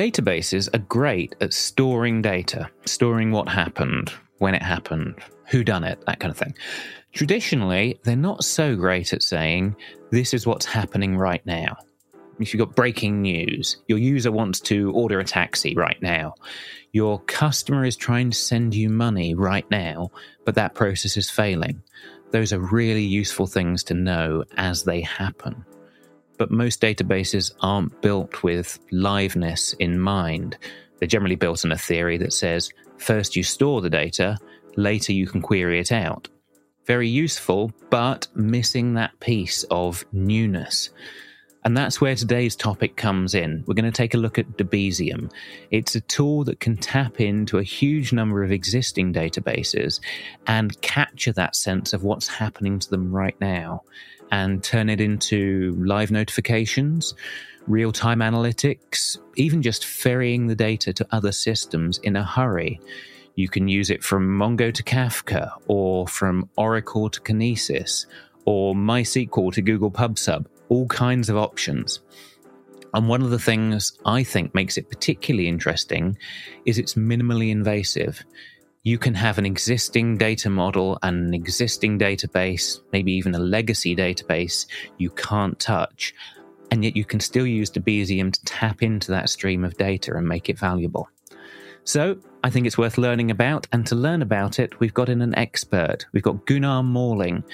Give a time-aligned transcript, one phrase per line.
[0.00, 5.16] Databases are great at storing data, storing what happened, when it happened,
[5.50, 6.54] who done it, that kind of thing.
[7.12, 9.76] Traditionally, they're not so great at saying,
[10.10, 11.76] this is what's happening right now.
[12.38, 16.32] If you've got breaking news, your user wants to order a taxi right now,
[16.92, 20.12] your customer is trying to send you money right now,
[20.46, 21.82] but that process is failing.
[22.30, 25.62] Those are really useful things to know as they happen.
[26.40, 30.56] But most databases aren't built with liveness in mind.
[30.98, 34.38] They're generally built on a theory that says first you store the data,
[34.74, 36.30] later you can query it out.
[36.86, 40.88] Very useful, but missing that piece of newness.
[41.62, 43.62] And that's where today's topic comes in.
[43.66, 45.30] We're going to take a look at Debezium.
[45.70, 50.00] It's a tool that can tap into a huge number of existing databases
[50.46, 53.82] and capture that sense of what's happening to them right now
[54.30, 57.14] and turn it into live notifications,
[57.66, 62.80] real time analytics, even just ferrying the data to other systems in a hurry.
[63.34, 68.06] You can use it from Mongo to Kafka, or from Oracle to Kinesis,
[68.44, 72.00] or MySQL to Google PubSub all kinds of options.
[72.94, 76.16] And one of the things I think makes it particularly interesting
[76.64, 78.24] is it's minimally invasive.
[78.82, 83.94] You can have an existing data model and an existing database, maybe even a legacy
[83.94, 84.64] database
[84.96, 86.14] you can't touch,
[86.70, 90.26] and yet you can still use Debezium to tap into that stream of data and
[90.26, 91.10] make it valuable.
[91.84, 95.20] So I think it's worth learning about, and to learn about it, we've got in
[95.20, 96.06] an expert.
[96.12, 97.44] We've got Gunnar Morling.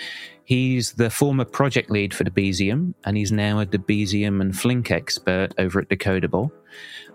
[0.46, 5.48] He's the former project lead for Debezium, and he's now a Debezium and Flink expert
[5.58, 6.52] over at Decodable.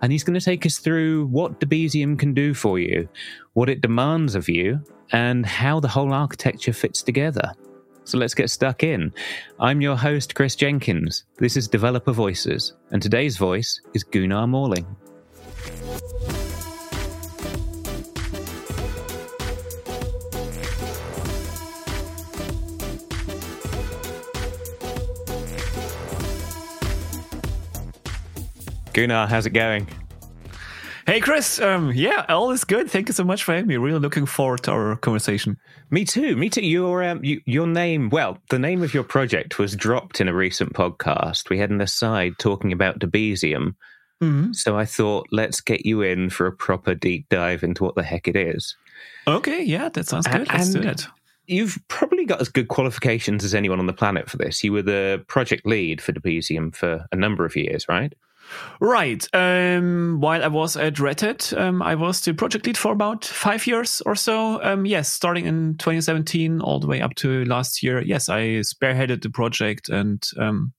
[0.02, 3.08] And he's going to take us through what Debezium can do for you,
[3.54, 7.52] what it demands of you, and how the whole architecture fits together.
[8.04, 9.14] So let's get stuck in.
[9.58, 11.24] I'm your host, Kris Jenkins.
[11.38, 14.84] This is Developer Voices, and today's voice is Gunnar Morling.
[28.92, 29.88] Gunnar, how's it going?
[31.06, 31.60] Hey, Kris.
[31.60, 32.90] Um, yeah, all is good.
[32.90, 33.76] Thank you so much for having me.
[33.76, 35.56] Really looking forward to our conversation.
[35.90, 36.36] Me too.
[36.36, 36.64] Me too.
[36.64, 38.10] Your um, you, your name.
[38.10, 41.50] Well, the name of your project was dropped in a recent podcast.
[41.50, 43.74] We had an aside talking about Debezium.
[44.22, 44.52] Mm-hmm.
[44.52, 48.04] So I thought, let's get you in for a proper deep dive into what the
[48.04, 48.76] heck it is.
[49.26, 49.62] Okay.
[49.64, 50.48] Yeah, that sounds good.
[50.48, 51.06] Let's do it.
[51.48, 54.62] You've probably got as good qualifications as anyone on the planet for this.
[54.62, 58.14] You were the project lead for Debezium for a number of years, right?
[58.80, 59.26] Right.
[59.32, 63.24] Um, while I was at Red Hat, um, I was the project lead for about
[63.24, 64.62] five years or so.
[64.62, 68.02] Um, yes, starting in 2017 all the way up to last year.
[68.02, 70.72] Yes, I spearheaded the project and um,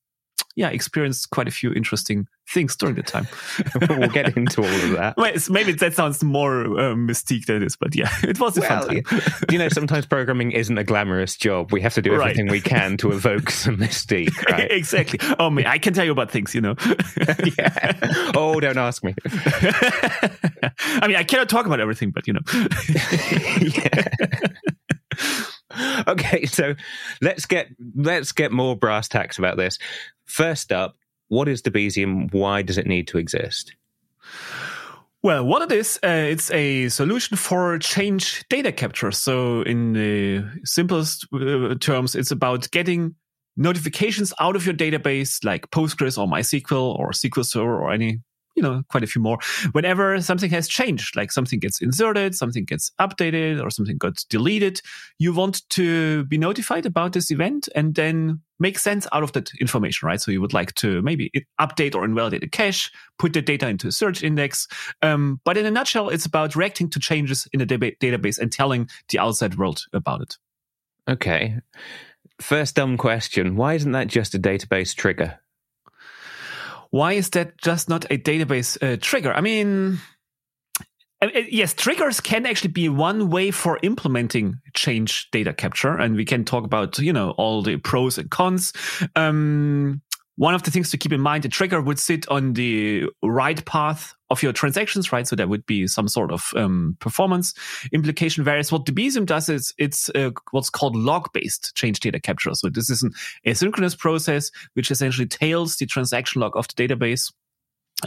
[0.56, 3.28] yeah, experienced quite a few interesting things during the time.
[3.90, 5.18] we'll get into all of that.
[5.18, 8.86] Wait, maybe that sounds more uh, mystique than this, but yeah, it was a well,
[8.86, 9.22] fun time.
[9.50, 11.72] you know, sometimes programming isn't a glamorous job.
[11.72, 12.52] We have to do everything right.
[12.52, 14.70] we can to evoke some mystique, right?
[14.72, 15.20] exactly.
[15.40, 16.76] Oh, man, I can tell you about things, you know.
[17.58, 18.32] yeah.
[18.36, 19.16] Oh, don't ask me.
[19.26, 22.42] I mean, I cannot talk about everything, but you know.
[23.60, 24.04] yeah.
[26.08, 26.76] okay, so
[27.22, 29.78] let's get let's get more brass tacks about this.
[30.26, 30.96] First up,
[31.28, 32.34] what is Debezium?
[32.34, 33.76] Why does it need to exist?
[35.22, 39.12] Well, what it is, uh, it's a solution for change data capture.
[39.12, 43.16] So, in the simplest uh, terms, it's about getting
[43.56, 48.20] notifications out of your database like Postgres or MySQL or SQL Server or any
[48.56, 49.40] you know, quite a few more.
[49.72, 54.82] Whenever something has changed, like something gets inserted, something gets updated, or something got deleted,
[55.20, 59.52] you want to be notified about this event and then make sense out of that
[59.60, 60.22] information, right?
[60.22, 63.88] So you would like to maybe update or invalidate a cache, put the data into
[63.88, 64.68] a search index.
[65.02, 68.90] Um, but in a nutshell, it's about reacting to changes in the database and telling
[69.10, 70.38] the outside world about it.
[71.10, 71.60] Okay.
[72.40, 73.56] First dumb question.
[73.56, 75.40] Why isn't that just a database trigger?
[76.94, 79.34] Why is that just not a database uh, trigger?
[79.34, 79.98] I mean,
[81.50, 86.46] yes, triggers can actually be one way for implementing change data capture, and we can
[86.46, 88.74] talk about you know all the pros and cons.
[89.16, 90.04] Um,
[90.36, 93.66] one of the things to keep in mind, the trigger would sit on the write
[93.66, 95.28] path of your transactions, right?
[95.28, 97.54] So there would be some sort of um, performance
[97.92, 98.44] implication.
[98.44, 102.50] Whereas what Debezium does is it's uh, what's called log-based change data capture.
[102.56, 103.12] So this is an
[103.46, 107.32] asynchronous process which essentially tails the transaction log of the database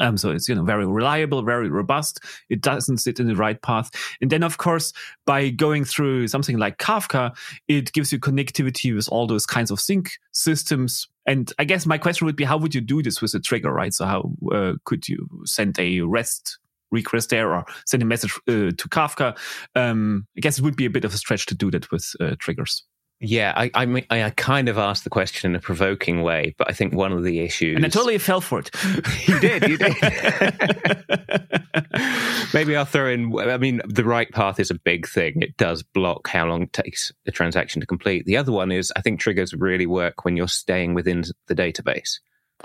[0.00, 2.20] um, so it's you know very reliable, very robust.
[2.50, 3.90] It doesn't sit in the write path.
[4.20, 4.92] And then of course,
[5.24, 7.36] by going through something like Kafka,
[7.68, 11.98] it gives you connectivity with all those kinds of sink systems And I guess my
[11.98, 13.92] question would be, how would you do this with a trigger, right?
[13.92, 16.58] So how uh, could you send a REST
[16.90, 19.36] request there or send a message uh, to Kafka?
[19.74, 22.14] Um, I guess it would be a bit of a stretch to do that with
[22.20, 22.84] uh, triggers.
[23.18, 26.68] Yeah, I, I, mean, I kind of asked the question in a provoking way, but
[26.68, 28.70] I think one of the issues, and I totally fell for it.
[29.26, 29.94] you did, you did.
[32.54, 33.34] Maybe I'll throw in.
[33.38, 35.40] I mean, the write path is a big thing.
[35.40, 38.26] It does block how long it takes a transaction to complete.
[38.26, 42.18] The other one is, I think triggers really work when you're staying within the database,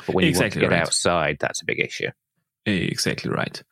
[0.05, 0.81] but when you exactly want to get right.
[0.81, 2.09] outside, that's a big issue.
[2.65, 3.63] Exactly right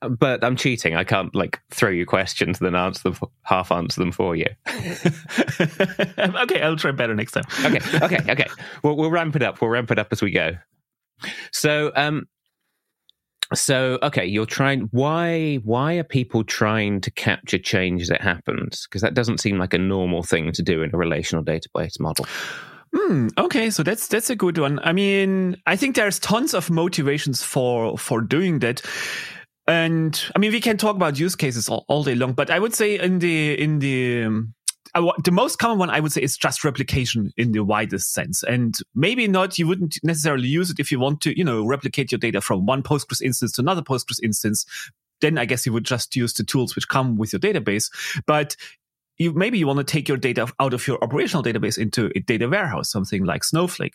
[0.00, 0.94] but I'm cheating.
[0.94, 4.46] I can't like throw you questions and then answer them, half answer them for you.
[4.68, 7.44] okay, I'll try better next time.
[7.64, 8.46] okay, okay, okay.
[8.82, 9.60] We'll, we'll ramp it up.
[9.60, 10.52] We'll ramp it up as we go.
[11.52, 12.26] So, um,
[13.54, 14.88] so okay, you're trying.
[14.90, 15.56] Why?
[15.56, 18.86] Why are people trying to capture change that happens?
[18.86, 22.26] Because that doesn't seem like a normal thing to do in a relational database model.
[22.94, 24.80] Hmm, okay, so that's that's a good one.
[24.82, 28.82] I mean, I think there's tons of motivations for for doing that.
[29.68, 32.58] And I mean, we can talk about use cases all, all day long, but I
[32.58, 34.54] would say in the in the um,
[35.24, 38.42] the most common one I would say is just replication in the widest sense.
[38.42, 42.12] And maybe not, you wouldn't necessarily use it if you want to, you know, replicate
[42.12, 44.64] your data from one Postgres instance to another Postgres instance.
[45.20, 47.90] Then I guess you would just use the tools which come with your database.
[48.26, 48.56] But
[49.18, 52.20] you, maybe you want to take your data out of your operational database into a
[52.20, 53.94] data warehouse, something like Snowflake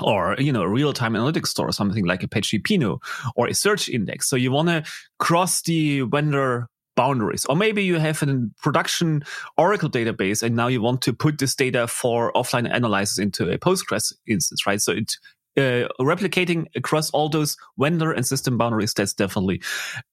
[0.00, 2.98] or you know a real-time analytics store or something like apache pinot
[3.36, 4.28] or a search index.
[4.28, 4.84] So you want to
[5.18, 7.44] cross the vendor boundaries.
[7.46, 9.24] Or maybe you have a production
[9.56, 13.58] oracle database and now you want to put this data for offline analysis into a
[13.58, 14.80] postgres instance right?
[14.80, 15.16] So it
[15.56, 19.60] uh, replicating across all those vendor and system boundaries that's definitely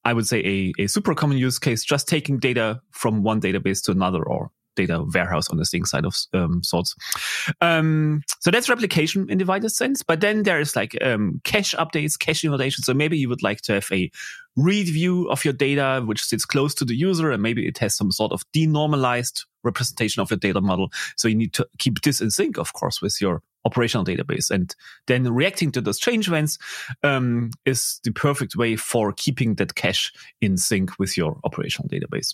[0.04, 3.82] i would say a, a super common use case just taking data from one database
[3.82, 6.96] to another or data warehouse on the Sink side of um, sorts.
[7.62, 10.04] Um, so that's replication in the widest sense.
[10.04, 12.84] But then there's like um, cache updates, cache invalidation.
[12.84, 14.12] So maybe you would like to have a
[14.56, 17.96] read view of your data, which sits close to the user, and maybe it has
[17.96, 20.90] some sort of denormalized representation of your data model.
[21.18, 24.50] So you need to keep this in sync, of course, with your operational database.
[24.50, 24.74] And
[25.08, 26.58] then reacting to those change events
[27.04, 30.12] um, is the perfect way for keeping that cache
[30.42, 32.34] in sync with your operational database.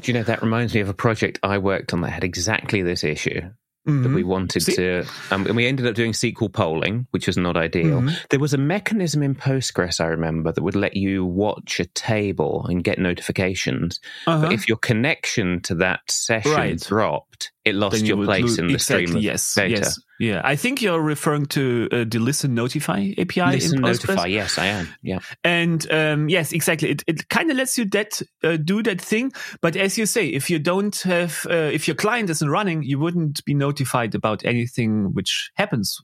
[0.00, 2.82] Do you know that reminds me of a project I worked on that had exactly
[2.82, 3.40] this issue.
[3.86, 4.02] Mm-hmm.
[4.02, 4.30] That we mm-hmm.
[4.30, 4.76] wanted See?
[4.76, 8.00] to, um, and we ended up doing SQL polling, which was not ideal.
[8.00, 8.14] Mm-hmm.
[8.30, 12.64] There was a mechanism in Postgres, I remember, that would let you watch a table
[12.66, 14.00] and get notifications.
[14.26, 14.40] Uh-huh.
[14.40, 16.80] But if your connection to that session right.
[16.80, 19.70] dropped, it lost your place lose, in the exactly, stream of yes, data.
[19.70, 20.00] Yes.
[20.20, 23.52] Yeah, I think you're referring to uh, the listen notify API.
[23.52, 24.88] Listen notify, yes, I am.
[25.02, 26.90] Yeah, and um, yes, exactly.
[26.90, 30.28] It it kind of lets you that uh, do that thing, but as you say,
[30.28, 34.44] if you don't have, uh, if your client isn't running, you wouldn't be notified about
[34.44, 36.00] anything which happens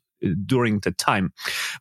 [0.47, 1.33] during the time.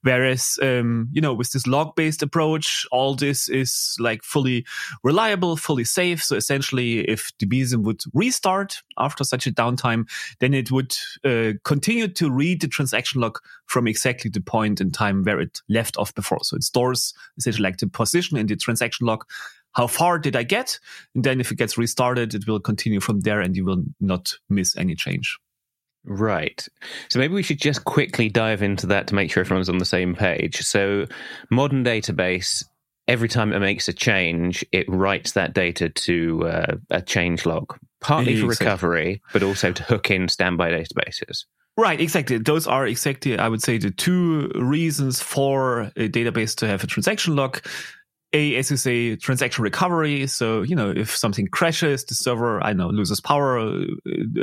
[0.02, 4.66] Whereas, um, you know, with this log based approach, all this is like fully
[5.04, 6.24] reliable, fully safe.
[6.24, 10.10] So essentially, if the Debezium would restart after such a downtime,
[10.40, 14.92] then it would uh, continue to read the transaction log from exactly the point in
[14.92, 16.40] time where it left off before.
[16.44, 19.26] So it stores essentially like the position in the transaction log
[19.74, 20.80] how far did I get?
[21.16, 24.34] And then if it gets restarted, it will continue from there and you will not
[24.50, 25.38] miss any change.
[26.06, 26.66] Right.
[27.10, 29.86] So maybe we should just quickly dive into that to make sure everyone's on the
[29.86, 30.62] same page.
[30.62, 31.06] So,
[31.52, 32.64] modern database,
[33.08, 37.78] every time it makes a change, it writes that data to uh, a change log,
[38.02, 41.46] partly for recovery, but also to hook in standby databases.
[41.80, 42.38] Right, exactly.
[42.38, 46.88] Those are exactly, I would say, the two reasons for a database to have a
[46.88, 47.62] transaction log
[48.34, 50.28] a, as you say, transaction recovery.
[50.28, 53.86] So, you know, if something crashes, the server, I know, loses power uh,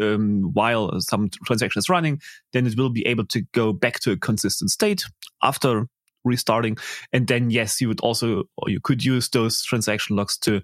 [0.00, 2.20] um, while some transaction is running,
[2.52, 5.04] then it will be able to go back to a consistent state
[5.42, 5.86] after
[6.24, 6.76] restarting.
[7.12, 10.62] And then, yes, you would also, or you could use those transaction logs to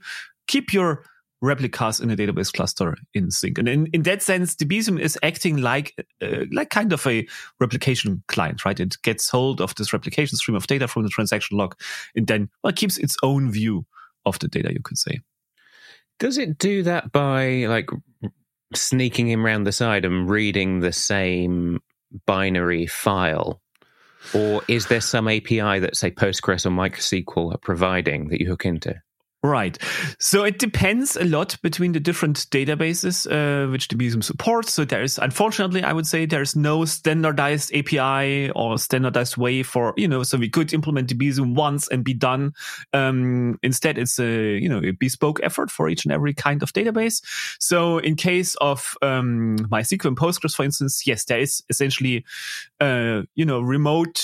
[0.49, 1.05] keep your
[1.43, 3.59] replicas in a database cluster in sync.
[3.59, 7.27] And in, in that sense, Debezium is acting like uh, like kind of a
[7.61, 8.79] replication client, right?
[8.79, 11.75] It gets hold of this replication stream of data from the transaction log
[12.15, 13.85] and then well, keeps its own view
[14.25, 15.21] of the data, you could say.
[16.19, 17.91] Does it do that by like
[18.75, 21.81] sneaking in around the side and reading the same
[22.27, 23.61] binary file?
[24.35, 28.65] Or is there some API that, say, Postgres or MySQL are providing that you hook
[28.65, 28.95] into?
[29.45, 29.77] Right.
[30.21, 34.73] So it depends a lot between the different databases uh, which Debezium supports.
[34.73, 39.95] So there is, unfortunately, I would say there's no standardized API or standardized way for,
[39.97, 42.53] you know, so we could implement Debezium once and be done.
[42.93, 46.73] Um, instead, it's a, you know, a bespoke effort for each and every kind of
[46.73, 47.21] database.
[47.59, 52.25] So in case of um, MySQL and Postgres, for instance, yes, there is essentially,
[52.81, 54.23] uh, you know, remote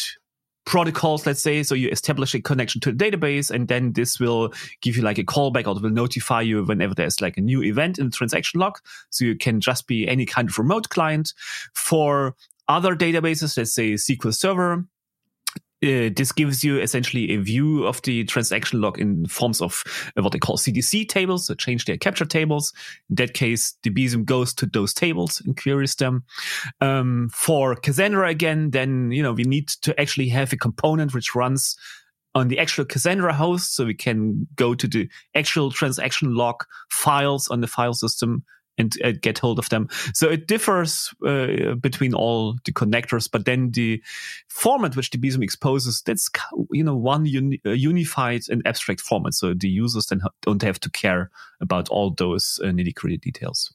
[0.69, 1.63] protocols, let's say.
[1.63, 5.17] So you establish a connection to the database, and then this will give you like
[5.17, 8.61] a callback or will notify you whenever there's like a new event in the transaction
[8.61, 8.79] log.
[9.09, 11.33] So you can just be any kind of remote client.
[11.75, 12.35] For
[12.69, 14.85] other databases, let's say SQL Server,
[15.83, 19.85] uh, this gives you essentially a view of the transaction log in forms of
[20.17, 22.73] uh, what they call CDC tables, so change data capture tables.
[23.11, 26.25] In that case, the Debezium goes to those tables and queries them.
[26.81, 31.35] Um, for Cassandra again, then you know we need to actually have a component which
[31.35, 31.77] runs
[32.35, 37.49] on the actual Cassandra host, so we can go to the actual transaction log files
[37.49, 38.43] on the file system
[38.79, 39.89] and uh, get hold of them.
[40.15, 44.03] So it differs uh, between all the connectors, but then the
[44.49, 46.31] format which the Debezium exposes, that's,
[46.71, 49.35] you know, one uni- uh, unified and abstract format.
[49.35, 51.31] So the users then don't have to care
[51.61, 53.73] about all those uh, nitty gritty details.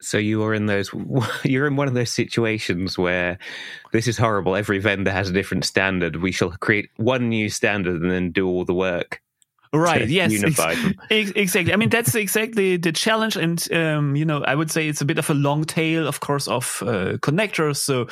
[0.00, 0.90] So you are in those.
[1.44, 3.38] You're in one of those situations where
[3.92, 4.54] this is horrible.
[4.54, 6.16] Every vendor has a different standard.
[6.16, 9.22] We shall create one new standard and then do all the work
[9.74, 10.32] right yes
[11.10, 14.88] ex- exactly i mean that's exactly the challenge and um, you know i would say
[14.88, 18.06] it's a bit of a long tail of course of uh, connectors so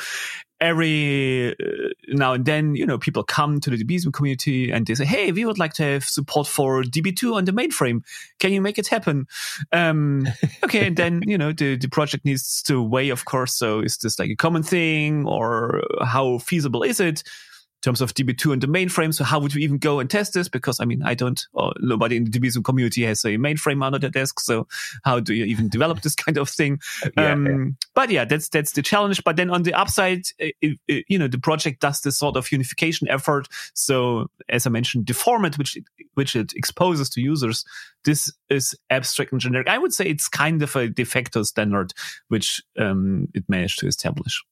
[0.62, 4.94] every uh, now and then, you know, people come to the Debezium community and they
[4.94, 8.02] say, "Hey, we would like to have support for DB2 on the mainframe.
[8.38, 9.26] Can you make it happen?"
[9.72, 10.26] Um,
[10.64, 13.54] okay, and then you know the the project needs to weigh, of course.
[13.54, 17.24] So is this like a common thing, or how feasible is it?
[17.82, 19.12] Terms of DB2 and the mainframe.
[19.12, 20.48] So how would we even go and test this?
[20.48, 23.98] Because I mean, I don't, or nobody in the Debezium community has a mainframe under
[23.98, 24.40] their desk.
[24.40, 24.66] So
[25.04, 26.80] how do you even develop this kind of thing?
[27.16, 27.86] yeah, um, yeah.
[27.94, 29.22] But yeah, that's, that's the challenge.
[29.24, 32.50] But then on the upside, it, it, you know, the project does this sort of
[32.52, 33.48] unification effort.
[33.74, 35.84] So as I mentioned, the format which, it,
[36.14, 37.64] which it exposes to users,
[38.04, 39.68] this is abstract and generic.
[39.68, 41.92] I would say it's kind of a de facto standard,
[42.28, 44.42] which um, it managed to establish.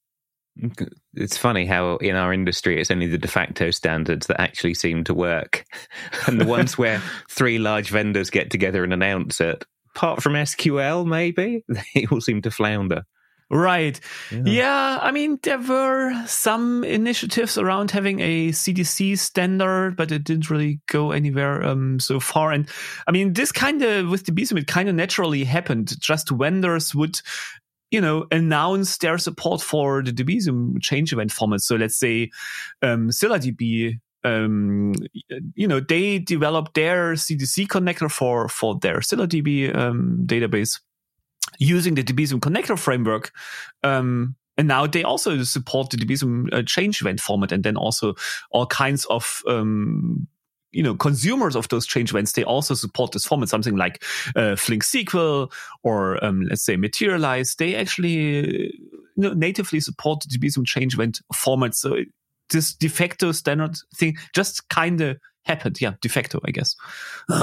[1.15, 5.05] It's funny how in our industry it's only the de facto standards that actually seem
[5.05, 5.65] to work.
[6.27, 9.65] and the ones where three large vendors get together and announce it,
[9.95, 13.05] apart from SQL, maybe, they all seem to flounder.
[13.53, 13.99] Right.
[14.31, 14.43] Yeah.
[14.45, 14.99] yeah.
[15.03, 20.81] I mean, there were some initiatives around having a CDC standard, but it didn't really
[20.87, 22.53] go anywhere um, so far.
[22.53, 22.69] And
[23.09, 26.01] I mean, this kind of, with Debezium, it kind of naturally happened.
[26.01, 27.21] Just vendors would
[27.91, 31.61] you know, announce their support for the Debezium change event format.
[31.61, 32.31] So let's say
[32.83, 34.95] um, ScyllaDB, um,
[35.55, 40.81] you know, they developed their CDC connector for for their ScyllaDB um, database
[41.59, 43.33] using the Debezium connector framework.
[43.83, 48.15] Um, and now they also support the Debezium uh, change event format, and then also
[48.51, 50.29] all kinds of um,
[50.73, 54.03] you know consumers of those change events they also support this format something like
[54.37, 55.51] uh, flink sql
[55.83, 57.55] or um, let's say materialize.
[57.57, 58.73] They actually
[59.17, 61.75] you know, natively support the Debezium change event format.
[61.75, 61.97] So
[62.51, 65.81] this de facto standard thing just kind of happened.
[65.81, 66.77] Yeah de facto i guess.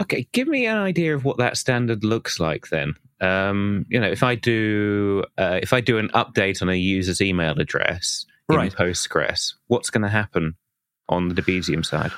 [0.00, 2.94] Okay give me an idea of what that standard looks like then.
[3.20, 7.20] Um, you know if i do uh, if i do an update on a user's
[7.20, 10.54] email address in postgres what's going to happen
[11.08, 12.12] on the Debezium side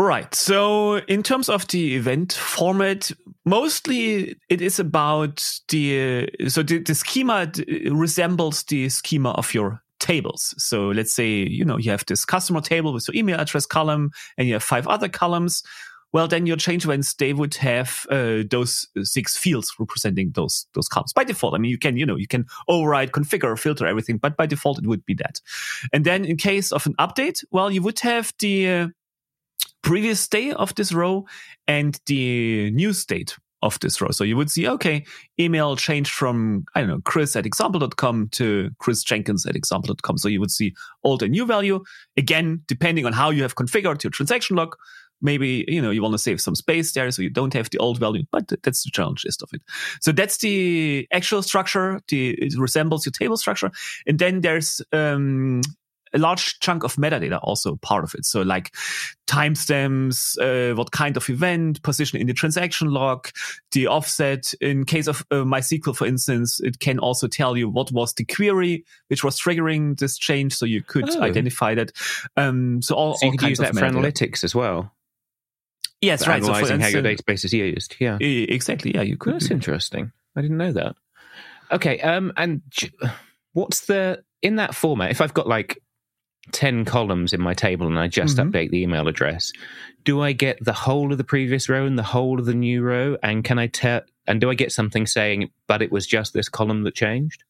[0.00, 0.34] Right.
[0.34, 3.10] So, in terms of the event format,
[3.44, 7.52] mostly it is about the so the, the schema
[7.90, 10.54] resembles the schema of your tables.
[10.56, 14.10] So, let's say you know you have this customer table with your email address column,
[14.38, 15.62] and you have five other columns.
[16.12, 20.88] Well, then your change events they would have uh, those six fields representing those those
[20.88, 21.54] columns by default.
[21.54, 24.78] I mean, you can you know you can override, configure, filter everything, but by default
[24.78, 25.42] it would be that.
[25.92, 28.88] And then in case of an update, well, you would have the uh,
[29.82, 31.26] previous day of this row
[31.66, 34.10] and the new state of this row.
[34.10, 35.04] So you would see, okay,
[35.38, 40.18] email changed from, I don't know, chris at example.com to chris jenkins at example.com.
[40.18, 41.82] So you would see old and new value.
[42.16, 44.76] Again, depending on how you have configured your transaction log,
[45.22, 47.78] maybe, you know, you want to save some space there so you don't have the
[47.78, 49.60] old value, but that's the general gist of it.
[50.00, 52.00] So that's the actual structure.
[52.08, 53.70] The, it resembles your table structure.
[54.06, 55.60] And then there's, um,
[56.12, 58.24] a large chunk of metadata also part of it.
[58.24, 58.74] So like
[59.26, 63.28] timestamps, uh, what kind of event, position in the transaction log,
[63.72, 64.52] the offset.
[64.60, 68.24] In case of uh, MySQL, for instance, it can also tell you what was the
[68.24, 71.22] query which was triggering this change, so you could oh.
[71.22, 71.92] identify that.
[72.36, 74.92] Um, so all, so you all could use that for analytics as well.
[76.00, 76.42] Yes, right.
[76.42, 77.96] So for Analyzing how your database is used.
[77.98, 78.16] Yeah.
[78.20, 78.94] Exactly.
[78.94, 79.34] Yeah, you could.
[79.34, 80.12] That's interesting.
[80.34, 80.96] I didn't know that.
[81.72, 82.62] Okay, um, and
[83.52, 85.10] what's the in that format?
[85.10, 85.80] If I've got like
[86.52, 88.50] ten columns in my table and I just Mhm.
[88.50, 89.52] update the email address,
[90.04, 92.82] do I get the whole of the previous row and the whole of the new
[92.82, 93.16] row?
[93.22, 94.02] And can I tell?
[94.26, 97.44] And do I get something saying, "But it was just this column that changed"?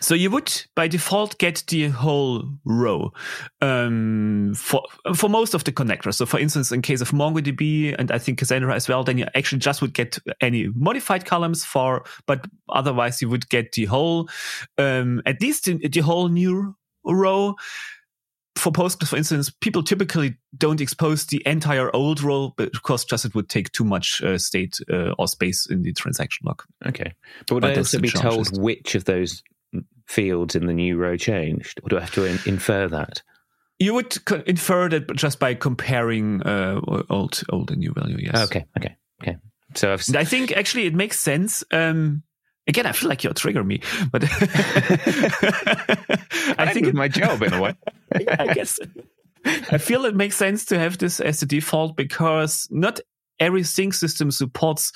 [0.00, 3.12] So you would by default get the whole row
[3.60, 4.82] um, for
[5.14, 6.14] for most of the connectors.
[6.14, 9.26] So for instance, in case of MongoDB and I think Cassandra as well, then you
[9.34, 14.28] actually just would get any modified columns for, but otherwise you would get the whole,
[14.78, 17.54] um, at least the, the whole new row.
[18.56, 23.34] For Postgres, for instance, people typically don't expose the entire old row because just it
[23.34, 26.62] would take too much uh, state uh, or space in the transaction log.
[26.86, 27.14] Okay,
[27.48, 29.42] but would But I also be told which of those
[30.06, 33.22] fields in the new row changed, or do I have to in- infer that?
[33.80, 36.80] You would infer that just by comparing uh,
[37.10, 38.18] old old and new value.
[38.20, 38.36] Yes.
[38.44, 39.36] Okay, okay, okay.
[39.74, 41.64] So I've I think actually it makes sense.
[41.72, 42.22] Um,
[42.66, 43.80] again, I feel like you're triggering me,
[44.10, 44.24] but
[46.58, 47.74] I think it, my job in a way.
[48.20, 48.78] yeah, I guess
[49.44, 53.00] I feel it makes sense to have this as the default because not
[53.40, 54.92] every sink system supports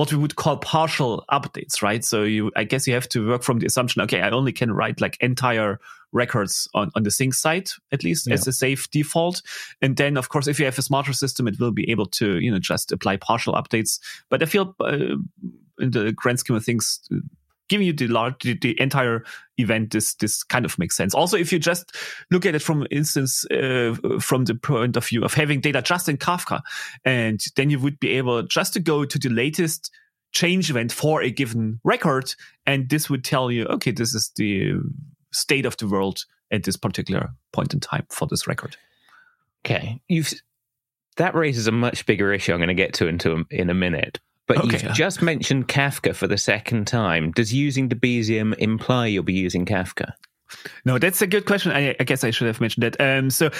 [0.00, 2.02] what we would call partial updates, right?
[2.02, 4.72] So you, I guess you have to work from the assumption, okay, I only can
[4.72, 5.78] write like entire
[6.12, 9.42] records on, on the sink side, at least as a safe default.
[9.82, 12.38] And then, of course, if you have a smarter system, it will be able to,
[12.38, 14.00] you know, just apply partial updates.
[14.30, 15.16] But I feel uh,
[15.78, 17.06] in the grand scheme of things,
[17.70, 19.24] giving you the large, the, the entire
[19.56, 21.14] event, this this kind of makes sense.
[21.14, 21.96] Also, if you just
[22.30, 26.08] look at it from instance uh, from the point of view of having data just
[26.08, 26.60] in Kafka,
[27.04, 29.90] and then you would be able just to go to the latest
[30.32, 32.34] change event for a given record,
[32.66, 34.74] and this would tell you, okay, this is the
[35.32, 38.76] state of the world at this particular point in time for this record.
[39.64, 40.32] Okay, you've
[41.16, 42.52] that raises a much bigger issue.
[42.52, 44.20] I'm going to get to into in a minute.
[44.50, 44.80] But Okay.
[44.82, 47.30] you've just mentioned Kafka for the second time.
[47.30, 50.10] Does using Debezium imply you'll be using Kafka?
[50.84, 51.70] No, that's a good question.
[51.70, 53.00] I, I guess I should have mentioned that.
[53.00, 53.50] Um, so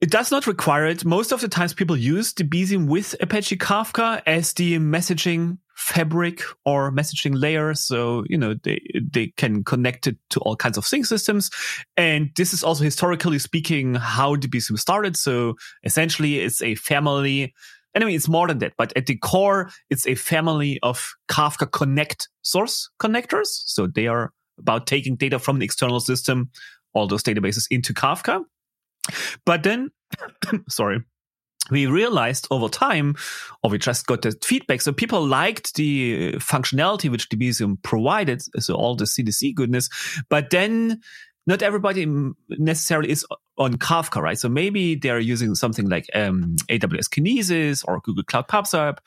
[0.00, 1.04] it does not require it.
[1.04, 6.90] Most of the times people use Debezium with Apache Kafka as the messaging fabric or
[6.90, 7.74] messaging layer.
[7.74, 11.50] So, you know, they, they can connect it to all kinds of sink systems.
[11.98, 15.14] And this is also historically speaking how Debezium started.
[15.14, 17.52] So essentially it's a family.
[17.98, 22.28] Anyway, it's more than that, but at the core, it's a family of Kafka Connect
[22.42, 23.48] source connectors.
[23.48, 26.50] So they are about taking data from the external system,
[26.94, 28.44] all those databases into Kafka.
[29.44, 29.90] But then,
[30.68, 31.02] sorry,
[31.72, 33.16] we realized over time,
[33.64, 34.80] or we just got the feedback.
[34.80, 39.88] So people liked the uh, functionality which Debezium provided, so all the CDC goodness.
[40.30, 41.00] But then
[41.48, 42.06] not everybody
[42.48, 43.26] necessarily is
[43.58, 44.38] on Kafka, right?
[44.38, 48.98] So maybe they're using something like um, AWS Kinesis or Google Cloud PubSub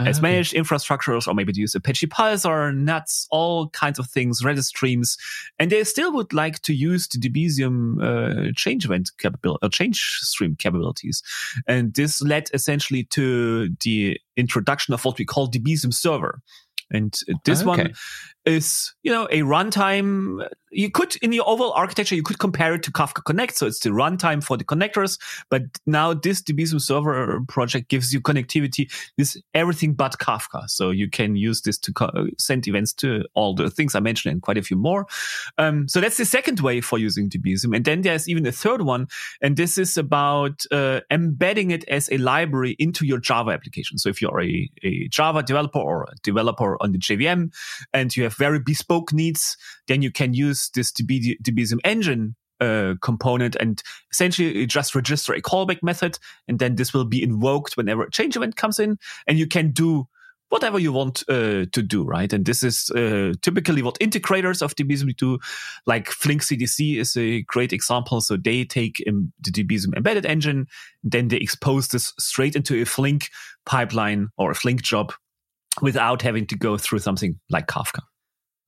[0.00, 0.22] as Okay.
[0.22, 5.16] managed infrastructures, or maybe they use Apache Pulsar, NATS, all kinds of things, Redis streams,
[5.58, 10.00] and they still would like to use the Debezium uh, change event capability, or change
[10.22, 11.22] stream capabilities.
[11.68, 16.40] And this led essentially to the introduction of what we call Debezium Server.
[16.92, 17.68] And this Okay.
[17.68, 17.94] one
[18.44, 20.48] is, you know, a runtime.
[20.72, 23.56] You could, in the overall architecture, you could compare it to Kafka Connect.
[23.56, 25.18] So it's the runtime for the connectors.
[25.50, 30.68] But now this Debezium server project gives you connectivity with everything but Kafka.
[30.70, 34.32] So you can use this to co- send events to all the things I mentioned
[34.32, 35.06] and quite a few more.
[35.58, 37.74] Um, so that's the second way for using Debezium.
[37.74, 39.08] And then there's even a third one.
[39.42, 43.98] And this is about uh, embedding it as a library into your Java application.
[43.98, 47.52] So if you're a, a Java developer or a developer on the JVM
[47.92, 49.56] and you have very bespoke needs,
[49.88, 55.40] then you can use this DB, Debezium engine uh, component and essentially just register a
[55.40, 59.38] callback method and then this will be invoked whenever a change event comes in and
[59.38, 60.06] you can do
[60.50, 62.32] whatever you want uh, to do, right?
[62.32, 65.38] And this is uh, typically what integrators of Debezium do.
[65.86, 68.20] Like Flink CDC is a great example.
[68.20, 70.66] So they take um, the Debezium embedded engine,
[71.02, 73.30] then they expose this straight into a Flink
[73.64, 75.12] pipeline or a Flink job
[75.80, 78.00] without having to go through something like Kafka.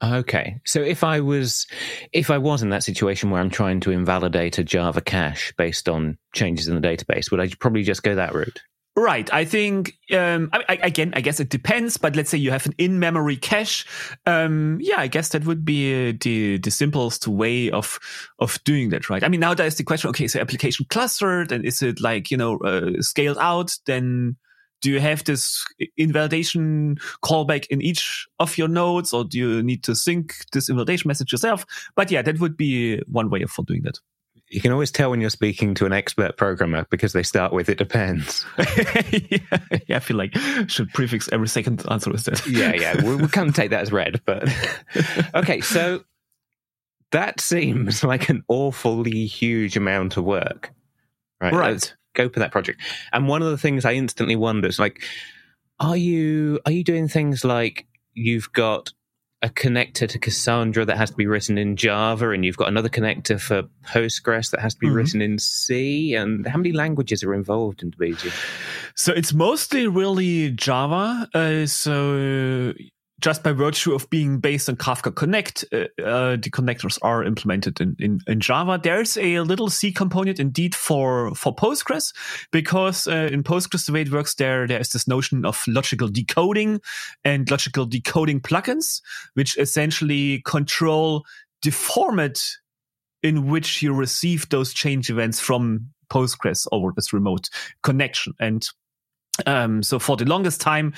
[0.02, 0.60] Okay.
[0.64, 1.66] So if I was
[2.12, 5.88] if I was in that situation where I'm trying to invalidate a Java cache based
[5.88, 8.60] on changes in the database, would I probably just go that route?
[8.94, 9.32] Right.
[9.32, 12.74] I think, um, I, again, I guess it depends, but let's say you have an
[12.76, 13.86] in-memory cache.
[14.26, 17.98] Um, yeah, I guess that would be uh, the, the simplest way of,
[18.38, 19.24] of doing that, right?
[19.24, 22.36] I mean, now there's the question, okay, so application clustered and is it like, you
[22.36, 23.72] know, uh, scaled out?
[23.86, 24.36] Then
[24.82, 25.64] do you have this
[25.96, 31.08] invalidation callback in each of your nodes or do you need to sync this invalidation
[31.08, 31.64] message yourself?
[31.94, 33.98] But yeah, that would be one way of for doing that.
[34.48, 37.70] You can always tell when you're speaking to an expert programmer because they start with
[37.70, 39.38] "it depends." yeah,
[39.86, 42.46] yeah, I feel like should prefix every second answer with that.
[42.46, 44.46] yeah, yeah, we, we can't take that as read, but
[45.34, 45.62] okay.
[45.62, 46.04] So
[47.12, 50.70] that seems like an awfully huge amount of work,
[51.40, 51.54] right?
[51.54, 51.94] Right.
[52.14, 52.80] Go for that project.
[53.12, 55.02] And one of the things I instantly wonder is like,
[55.80, 58.92] are you are you doing things like you've got
[59.44, 62.88] a connector to Cassandra that has to be written in Java, and you've got another
[62.88, 64.94] connector for Postgres that has to be Mhm.
[64.94, 66.14] written in C.
[66.14, 68.32] And how many languages are involved in Debezium?
[68.94, 71.28] So it's mostly really Java.
[71.34, 72.72] Uh, so
[73.22, 77.80] just by virtue of being based on Kafka Connect, uh, uh, the connectors are implemented
[77.80, 78.80] in, in, in Java.
[78.82, 82.12] There's a little C component indeed for, for Postgres
[82.50, 86.08] because uh, in Postgres, the way it works there, there is this notion of logical
[86.08, 86.80] decoding
[87.24, 89.00] and logical decoding plugins,
[89.34, 91.24] which essentially control
[91.62, 92.42] the format
[93.22, 97.48] in which you receive those change events from Postgres over this remote
[97.84, 98.34] connection.
[98.40, 98.66] And
[99.46, 100.92] um, so for the longest time,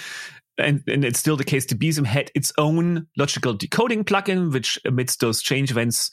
[0.58, 4.78] and, and it's still the case, the Debezium had its own logical decoding plugin, which
[4.84, 6.10] emits those change events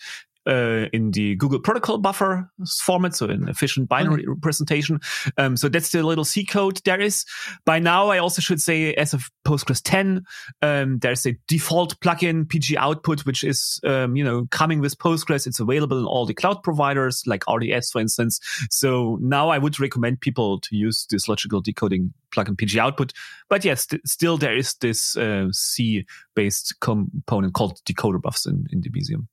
[0.47, 2.49] uh, in the Google Protocol buffer
[2.79, 4.99] format, so an efficient binary representation.
[5.37, 7.25] Um, so that's the little C code there is.
[7.65, 10.23] By now, I also should say, as of Postgres 10,
[10.61, 15.47] um, there's a default plugin, pgoutput, which is um, you know coming with Postgres.
[15.47, 18.39] It's available in all the cloud providers, like RDS, for instance.
[18.69, 23.11] So now I would recommend people to use this logical decoding plugin, pgoutput.
[23.49, 29.27] But yes, st- still there is this uh, C-based component called decoderbufs in, in Debezium.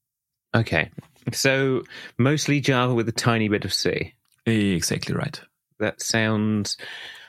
[0.54, 0.90] Okay,
[1.32, 1.82] so
[2.16, 4.14] mostly Java with a tiny bit of C.
[4.46, 5.40] Exactly right.
[5.78, 6.76] That sounds.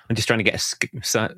[0.10, 1.04] I'm just trying to get a.
[1.04, 1.34] So,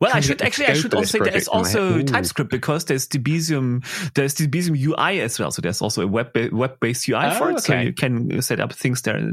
[0.00, 1.76] Well, I should actually, I should also say there's project in my head.
[1.98, 3.84] also TypeScript because there's Debezium,
[4.14, 5.50] there's Debezium UI as well.
[5.50, 8.40] So there's also a web web based UI Oh, for it, so oh, you can
[8.42, 9.32] set up things there.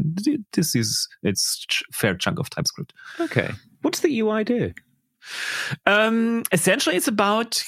[0.54, 2.94] This is its fair chunk of TypeScript.
[3.20, 3.52] okay,
[3.82, 4.72] what's the UI do?
[5.86, 7.64] Um, essentially, it's about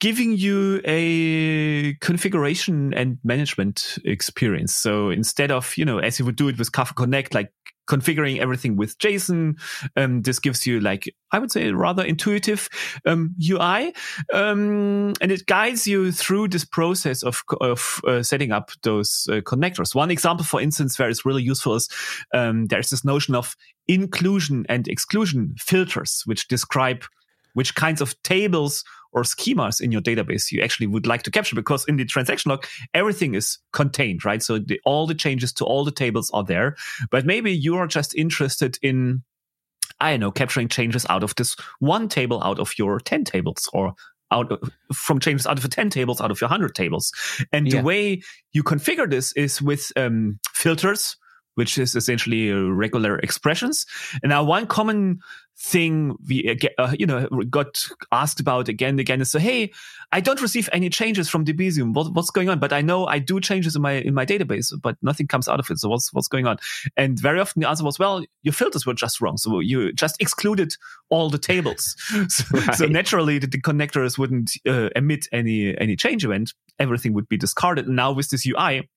[0.00, 4.74] giving you a configuration and management experience.
[4.74, 7.52] So instead of, you know, as you would do it with Kafka Connect, like
[7.88, 9.58] configuring everything with JSON,
[9.96, 12.68] um, this gives you like, I would say rather intuitive,
[13.06, 13.94] um, UI.
[14.32, 19.40] Um, and it guides you through this process of, of, uh, setting up those uh,
[19.40, 19.94] connectors.
[19.94, 21.88] One example, for instance, where it's really useful is,
[22.34, 23.56] um, there's this notion of
[23.88, 27.04] inclusion and exclusion filters, which describe
[27.54, 31.56] which kinds of tables or schemas in your database you actually would like to capture
[31.56, 34.42] because in the transaction log everything is contained right?
[34.42, 36.76] So the, all the changes to all the tables are there.
[37.10, 39.22] But maybe you are just interested in
[40.00, 43.68] i don't know capturing changes out of this one table out of your 10 tables
[43.72, 43.94] or
[44.30, 44.60] out of,
[44.92, 47.12] from changes out of the 10 tables out of your 100 tables.
[47.52, 47.78] And Yeah.
[47.78, 51.16] the way you configure this is with um, filters
[51.58, 53.84] which is essentially uh, regular expressions.
[54.22, 55.18] And now one common
[55.60, 59.72] thing we uh, uh, you know got asked about again and again is so hey
[60.12, 61.94] I don't receive any changes from Debezium.
[61.94, 62.60] What, what's going on?
[62.60, 65.58] But I know I do changes in my in my database but nothing comes out
[65.58, 65.80] of it.
[65.80, 66.58] So what's what's going on?
[66.96, 69.36] And very often the answer was well your filters were just wrong.
[69.36, 70.74] So you just excluded
[71.10, 71.96] all the tables.
[72.28, 72.44] So,
[72.74, 76.54] so naturally the, the connectors wouldn't uh, emit any any change event.
[76.78, 77.86] Everything would be discarded.
[77.86, 78.88] And now with this UI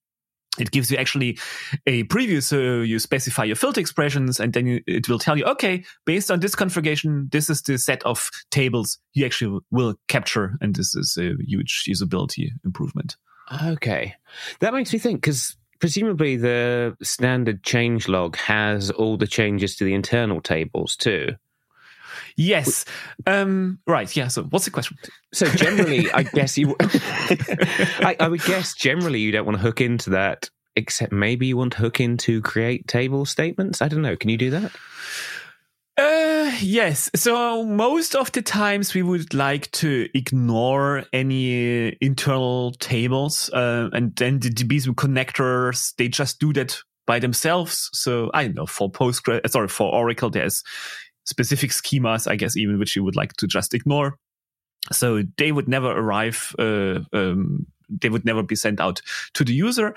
[0.58, 1.38] it gives you actually
[1.86, 2.42] a preview.
[2.42, 6.30] So you specify your filter expressions and then you, it will tell you, okay, based
[6.30, 10.56] on this configuration, this is the set of tables you actually will capture.
[10.60, 13.16] And this is a huge usability improvement.
[13.64, 14.14] Okay,
[14.60, 19.84] that makes me think because presumably the standard change log has all the changes to
[19.84, 21.28] the internal tables too.
[22.36, 22.84] Yes.
[23.26, 24.14] Um, right.
[24.14, 24.28] Yeah.
[24.28, 24.96] So what's the question?
[25.32, 26.76] So generally, I guess you.
[26.80, 31.56] I, I would guess generally you don't want to hook into that, except maybe you
[31.56, 33.82] want to hook into create table statements.
[33.82, 34.16] I don't know.
[34.16, 34.72] Can you do that?
[35.96, 37.10] Uh, yes.
[37.14, 44.16] So most of the times we would like to ignore any internal tables, uh, and
[44.16, 47.90] then the Debezium connectors, they just do that by themselves.
[47.92, 50.62] So I don't know, for Postgres, uh, sorry, for Oracle, there's
[51.24, 54.16] specific schemas, I guess, even which you would like to just ignore.
[54.90, 59.00] So they would never arrive, uh, um, they would never be sent out
[59.34, 59.94] to the user.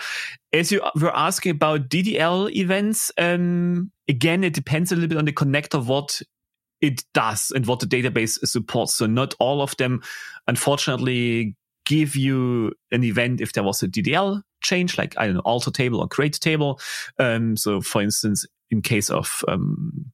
[0.53, 5.25] As you were asking about DDL events, um, again, it depends a little bit on
[5.25, 6.21] the connector, what
[6.81, 8.93] it does and what the database supports.
[8.95, 10.03] So not all of them,
[10.47, 15.41] unfortunately, give you an event if there was a DDL change, like I don't know,
[15.41, 16.79] alter table or create table.
[17.17, 20.05] Um, so for instance, in case of um,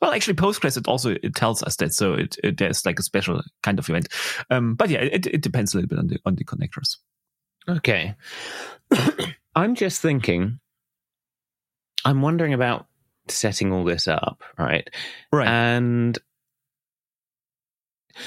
[0.00, 3.02] well, actually, Postgres it also it tells us that, so it, it there's like a
[3.02, 4.08] special kind of event.
[4.50, 6.96] Um, but yeah, it, it depends a little bit on the on the connectors.
[7.68, 8.14] Okay.
[9.54, 10.60] I'm just thinking
[12.04, 12.86] I'm wondering about
[13.28, 14.88] setting all this up, right?
[15.32, 15.48] Right.
[15.48, 16.18] And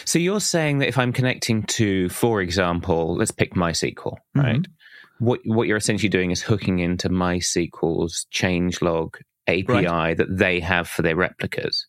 [0.06, 4.44] so you're saying that if I'm connecting to, for example, let's pick MySQL, Mhm.
[4.44, 4.68] right?
[5.20, 9.16] What what you're essentially doing is hooking into MySQL's changelog
[9.50, 11.88] API that they have for their replicas,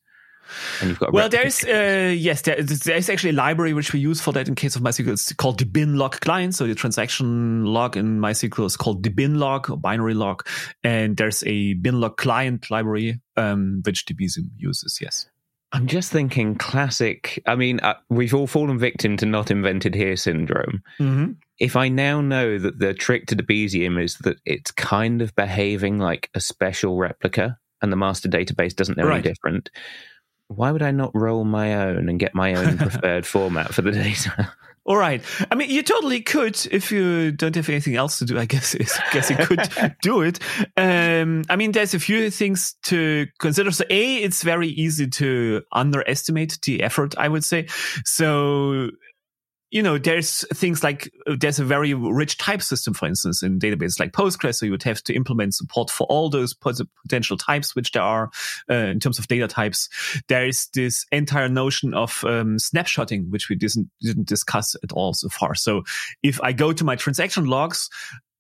[0.80, 4.20] and you've got Well, there's uh, yes, there, there's actually a library which we use
[4.20, 5.12] for that in case of MySQL.
[5.12, 6.54] It's called the bin log client.
[6.54, 10.46] So the transaction log in MySQL is called the bin log or binary log,
[10.82, 14.98] and there's a bin log client library um, which Debezium uses.
[15.00, 15.26] Yes.
[15.72, 17.40] I'm just thinking classic.
[17.46, 20.82] I mean, uh, we've all fallen victim to not invented here syndrome.
[20.98, 21.32] Mm-hmm.
[21.60, 25.98] If I now know that the trick to Debezium is that it's kind of behaving
[25.98, 29.16] like a special replica and the master database doesn't know Right.
[29.16, 29.70] any different,
[30.48, 33.92] why would I not roll my own and get my own preferred format for the
[33.92, 34.52] data?
[34.86, 35.22] All right.
[35.50, 38.38] I mean, you totally could if you don't have anything else to do.
[38.38, 39.68] I guess I guess you could
[40.02, 40.40] do it.
[40.78, 43.70] Um, I mean, there's a few things to consider.
[43.70, 47.14] So, a, it's very easy to underestimate the effort.
[47.18, 47.66] I would say.
[48.04, 48.88] So,
[49.70, 53.58] you know, there's things like uh, there's a very rich type system, for instance, in
[53.58, 54.56] databases like Postgres.
[54.56, 58.30] So you would have to implement support for all those potential types, which there are
[58.70, 59.88] uh, in terms of data types.
[60.28, 65.14] There is this entire notion of um, snapshotting, which we didn't didn't discuss at all
[65.14, 65.54] so far.
[65.54, 65.82] So
[66.22, 67.88] if I go to my transaction logs,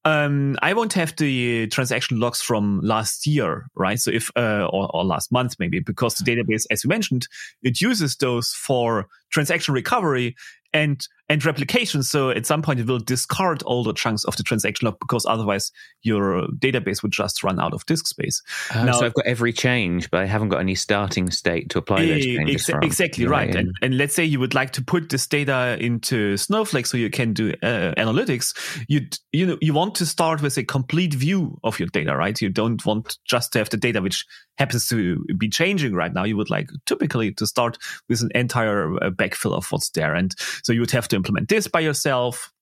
[0.04, 3.98] um, I won't have the transaction logs from last year, right?
[3.98, 7.28] So if, uh, or, or last month maybe, because the database, as you mentioned,
[7.62, 10.36] it uses those for transaction recovery
[10.72, 12.02] and, and replication.
[12.02, 15.24] So at some point it will discard all the chunks of the transaction log because
[15.24, 15.70] otherwise
[16.02, 18.42] your database would just run out of disk space.
[18.74, 21.78] Oh, Now- so I've got every change, but I haven't got any starting state to
[21.78, 22.82] apply those changes exa- from.
[22.82, 23.54] exactly right.
[23.54, 27.10] And, and let's say you would like to put this data into Snowflake so you
[27.10, 28.54] can do uh, analytics.
[28.88, 32.40] You you know you want to start with a complete view of your data, right?
[32.42, 34.26] You don't want just to have the data which
[34.58, 36.24] happens to be changing right now.
[36.24, 40.34] You would like typically to start with an entire uh, backfill of what's there, and
[40.64, 42.52] so you would have to implement this by yourself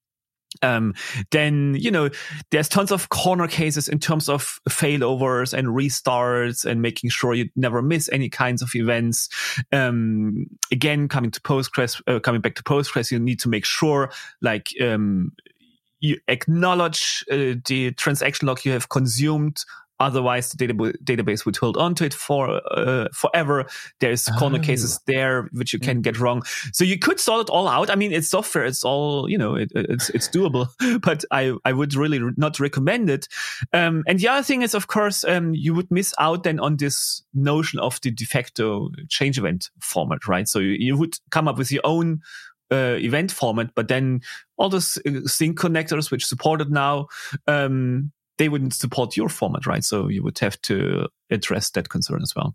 [0.62, 0.94] um,
[1.30, 2.08] then you know
[2.50, 7.50] there's tons of corner cases in terms of failovers and restarts and making sure you
[7.54, 9.28] never miss any kinds of events.
[9.72, 14.10] Um, again, coming to Postgres, uh, coming back to Postgres, you need to make sure
[14.40, 15.32] like um,
[16.00, 19.62] you acknowledge uh, the transaction log you have consumed.
[20.00, 23.66] Otherwise, the datab- database would hold on to it for uh, forever.
[24.00, 24.62] There's corner Oh.
[24.62, 26.42] cases there which you can get wrong.
[26.72, 27.90] So you could sort it all out.
[27.90, 28.64] I mean, it's software.
[28.64, 29.56] It's all you know.
[29.56, 30.68] It, it's it's doable,
[31.02, 33.28] but I I would really re- not recommend it.
[33.72, 36.76] Um, and the other thing is, of course, um, you would miss out then on
[36.76, 40.46] this notion of the de facto change event format, right?
[40.48, 42.20] So you, you would come up with your own
[42.70, 44.20] uh, event format, but then
[44.58, 47.06] all those uh, sink connectors which support it now,
[47.46, 49.84] um, they wouldn't support your format, right?
[49.84, 52.54] So you would have to address that concern as well.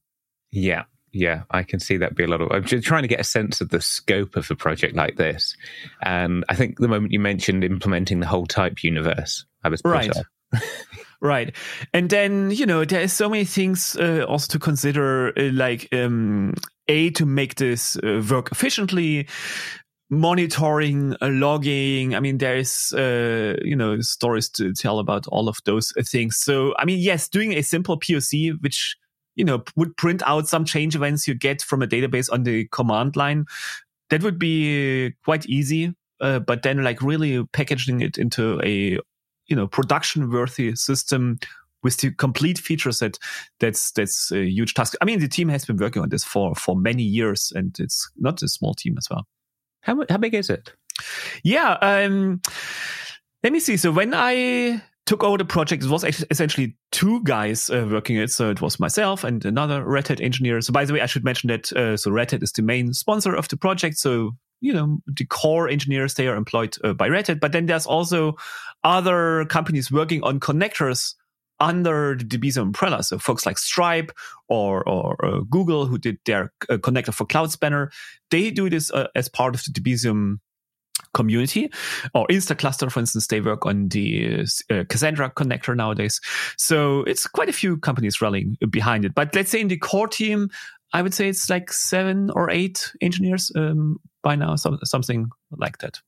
[0.51, 2.51] Yeah, yeah, I can see that be a lot of.
[2.51, 5.55] I'm just trying to get a sense of the scope of a project like this,
[6.01, 10.11] and I think the moment you mentioned implementing the whole type universe, I was Right.
[11.23, 11.55] Right.
[11.93, 15.87] And then, you know, there is so many things uh, also to consider, uh, like,
[15.93, 16.53] um,
[16.89, 19.29] A, to make this uh, work efficiently,
[20.13, 22.15] monitoring, uh, logging.
[22.15, 26.03] I mean, there is, uh, you know, stories to tell about all of those uh,
[26.03, 26.37] things.
[26.37, 28.95] So, I mean, yes, doing a simple POC, which,
[29.35, 32.67] you know, would print out some change events you get from a database on the
[32.71, 33.45] command line,
[34.09, 35.93] that would be quite easy.
[36.21, 38.99] Uh, but then, like, really packaging it into a
[39.47, 41.37] you know production worthy system
[41.83, 43.17] with the complete feature set
[43.59, 46.55] that's that's a huge task i mean the team has been working on this for
[46.55, 49.27] for many years and it's not a small team as well
[49.83, 50.73] How how big is it?
[51.43, 52.41] yeah um
[53.43, 53.77] let me see.
[53.77, 58.31] So when i took over the project it was essentially two guys uh, working it.
[58.31, 60.61] So it was myself and another red hat engineer.
[60.61, 62.93] So by the way i should mention that uh, so red hat is the main
[62.93, 63.97] sponsor of the project.
[63.97, 67.39] So you know the core engineers they are employed uh, by red hat.
[67.39, 68.35] But then there's also
[68.83, 71.15] other companies working on connectors
[71.63, 73.03] under the Debezium umbrella.
[73.03, 74.11] So folks like Stripe
[74.47, 77.91] or or uh, Google, who did their uh, connector for Cloud Spanner,
[78.29, 80.39] they do this uh, as part of the Debezium
[81.13, 81.71] community.
[82.13, 86.19] Or Instaclustr, for instance, they work on the uh, Cassandra connector nowadays.
[86.57, 89.13] So it's quite a few companies rallying behind it.
[89.15, 90.49] But let's say in the core team,
[90.91, 95.79] I would say it's like seven or eight engineers um, by now, so, something like
[95.79, 96.01] that.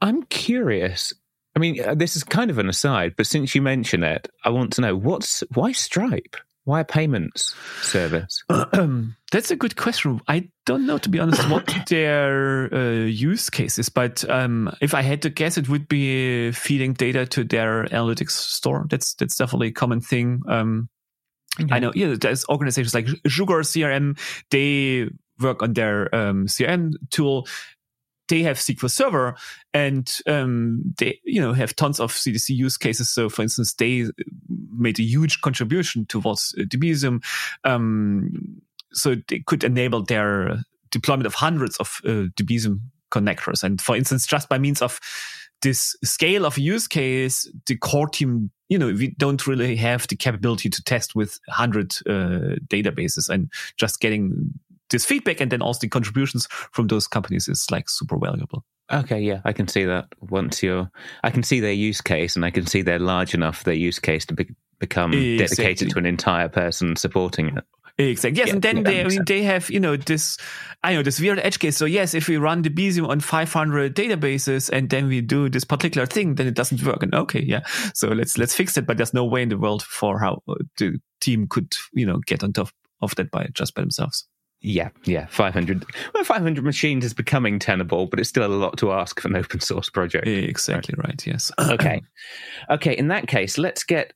[0.00, 1.14] I'm curious.
[1.56, 4.50] I mean, uh, this is kind of an aside, but since you mention it, I
[4.50, 6.36] want to know what's why Stripe?
[6.64, 8.42] Why a payments service?
[9.32, 10.20] That's a good question.
[10.26, 13.88] I don't know, to be honest, what their uh, use case is.
[13.88, 18.32] But um, if I had to guess, it would be feeding data to their analytics
[18.32, 18.86] store.
[18.90, 20.42] That's that's definitely a common thing.
[20.48, 20.88] Um,
[21.58, 21.74] okay.
[21.74, 24.18] I know, yeah, there's organizations like SugarCRM.
[24.50, 25.08] They
[25.40, 27.46] work on their um, CRM tool
[28.28, 29.36] they have SQL Server
[29.72, 33.08] and um, they, you know, have tons of CDC use cases.
[33.08, 34.06] So, for instance, they
[34.70, 37.20] made a huge contribution towards uh.
[37.64, 38.60] Um,
[38.92, 40.58] so they could enable their
[40.90, 42.24] deployment of hundreds of uh,
[43.10, 43.62] connectors.
[43.62, 45.00] And for instance, just by means of
[45.62, 50.16] this scale of use case, the core team, you know, we don't really have the
[50.16, 52.12] capability to test with 100 uh,
[52.66, 54.52] databases and just getting
[54.90, 58.64] this feedback and then also the contributions from those companies is like super valuable.
[58.92, 60.06] Okay, yeah, I can see that.
[60.20, 60.90] Once you're,
[61.24, 63.98] I can see their use case, and I can see they're large enough their use
[63.98, 65.38] case to be, become exactly.
[65.38, 67.64] dedicated to an entire person supporting it.
[67.98, 68.38] Exactly.
[68.38, 69.28] Yes, yeah, and then yeah, they, I mean, sense.
[69.28, 70.36] they have you know this,
[70.84, 71.76] I know this weird edge case.
[71.78, 76.06] So yes, if we run Debezium on 500 databases and then we do this particular
[76.06, 77.02] thing, then it doesn't work.
[77.02, 78.86] And okay, yeah, so let's let's fix it.
[78.86, 82.18] But there's no way in the world for how uh, the team could you know
[82.26, 82.68] get on top
[83.00, 84.28] of that by just by themselves.
[84.60, 85.84] Yeah, yeah, 500.
[86.14, 89.36] Well, 500 machines is becoming tenable, but it's still a lot to ask for an
[89.36, 90.26] open source project.
[90.26, 91.24] Exactly right.
[91.26, 91.52] Yes.
[91.58, 92.02] okay.
[92.70, 92.96] Okay.
[92.96, 94.12] In that case, let's get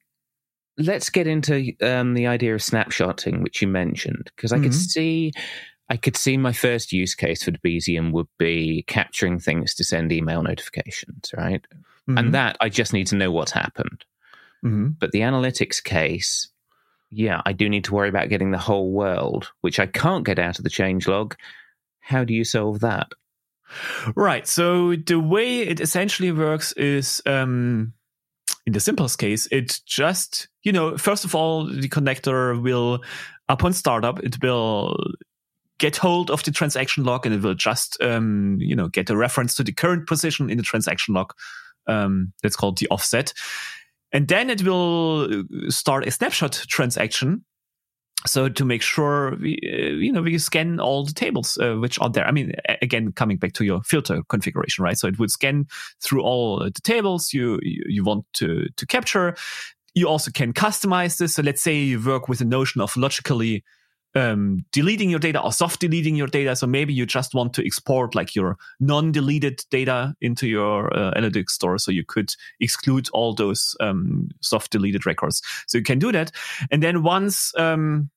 [0.79, 4.65] let's get into um, the idea of snapshotting, which you mentioned, because I mm-hmm.
[4.65, 5.33] could see
[5.91, 10.13] I could see my first use case for Debezium would be capturing things to send
[10.13, 11.67] email notifications, right?
[12.09, 12.19] Mm-hmm.
[12.19, 14.05] And that I just need to know what's happened.
[14.65, 14.89] Mm-hmm.
[15.01, 16.50] But the analytics case
[17.11, 20.39] yeah, I do need to worry about getting the whole world, which I can't get
[20.39, 21.37] out of the change log.
[22.01, 23.09] How do you solve that?
[24.15, 24.47] Right.
[24.47, 27.93] So the way it essentially works is, um,
[28.67, 33.03] in the simplest case, it just, you know, first of all, the connector will,
[33.49, 34.97] upon startup, it will
[35.79, 39.17] get hold of the transaction log and it will just, um, you know, get a
[39.17, 41.33] reference to the current position in the transaction log.
[41.87, 43.33] Um, that's called the offset.
[44.13, 47.45] And then it will uh, start a snapshot transaction.
[48.27, 51.99] So to make sure we, uh, you know, we scan all the tables uh, which
[52.01, 52.27] are there.
[52.27, 54.99] I mean, again, coming back to your filter configuration, right?
[54.99, 55.67] So it would scan
[56.03, 59.37] through all the tables you you want to to capture.
[59.95, 61.35] You also can customize this.
[61.35, 63.65] So let's say you work with the notion of logically
[64.15, 66.57] um, deleting your data or soft deleting your data.
[66.57, 71.51] So maybe you just want to export like your non-deleted data into your uh, analytics
[71.51, 71.79] store.
[71.79, 75.43] So you could exclude all those um, soft deleted records.
[75.67, 76.33] So you can do that.
[76.71, 78.11] And then once um,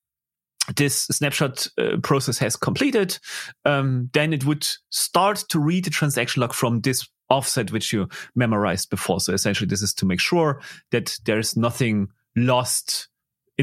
[0.76, 3.18] this snapshot uh, process has completed,
[3.66, 8.08] um, then it would start to read the transaction log from this offset which you
[8.36, 9.20] memorized before.
[9.20, 13.10] So essentially, this is to make sure that there's nothing lost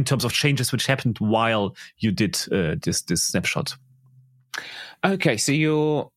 [0.01, 3.77] in terms of changes which happened while you did uh, this this snapshot.
[5.05, 6.11] Okay, so you're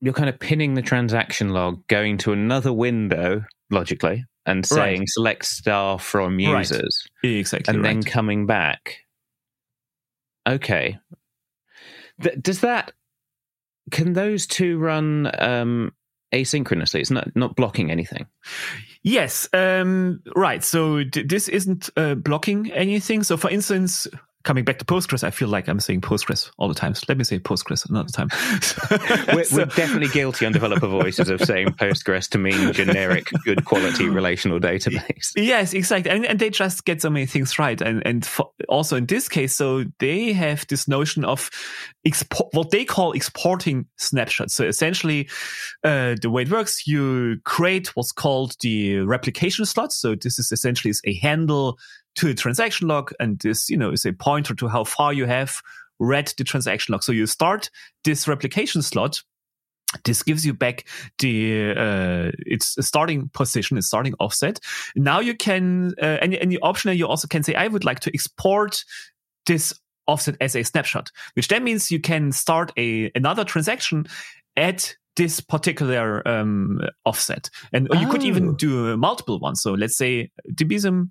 [0.00, 5.08] you're kind of pinning the transaction log, going to another window logically, and saying right.
[5.08, 7.30] select star from users, right.
[7.30, 7.94] exactly, and right.
[7.94, 8.98] then coming back.
[10.48, 10.98] Okay,
[12.20, 12.92] Th- does that
[13.92, 15.92] can those two run um,
[16.34, 17.00] asynchronously?
[17.00, 18.26] It's not not blocking anything.
[19.06, 20.64] Yes, um, right.
[20.64, 23.22] So this isn't uh, blocking anything.
[23.22, 24.08] So, for instance,
[24.46, 26.94] coming back to Postgres, I feel like I'm saying Postgres all the time.
[26.94, 28.28] So let me say Postgres another time.
[29.34, 33.64] we're, so, we're, definitely guilty on developer voices of saying Postgres to mean generic, good
[33.64, 35.32] quality relational database.
[35.36, 36.12] Yes, exactly.
[36.12, 37.80] And, and they just get so many things right.
[37.80, 41.50] And, and for, also in this case, so they have this notion of
[42.04, 44.54] export, what they call exporting snapshots.
[44.54, 45.28] So essentially,
[45.82, 49.92] uh, the way it works, you create what's called the replication slot.
[49.92, 51.78] So this is essentially a handle
[52.16, 53.12] to a transaction log.
[53.20, 55.60] And this, you know, is a pointer to how far you have
[55.98, 57.02] read the transaction log.
[57.02, 57.70] So you start
[58.04, 59.22] this replication slot.
[60.04, 60.86] This gives you back
[61.20, 64.60] the uh, its starting position, its starting offset.
[64.96, 68.00] Now you can, uh, and, and the optional, you also can say, I would like
[68.00, 68.84] to export
[69.46, 69.72] this
[70.08, 74.06] offset as a snapshot, which then means you can start a another transaction
[74.56, 77.98] at this particular um, offset, and oh.
[77.98, 78.52] you could even oh.
[78.52, 79.62] do multiple ones.
[79.62, 81.08] So let's say Debezium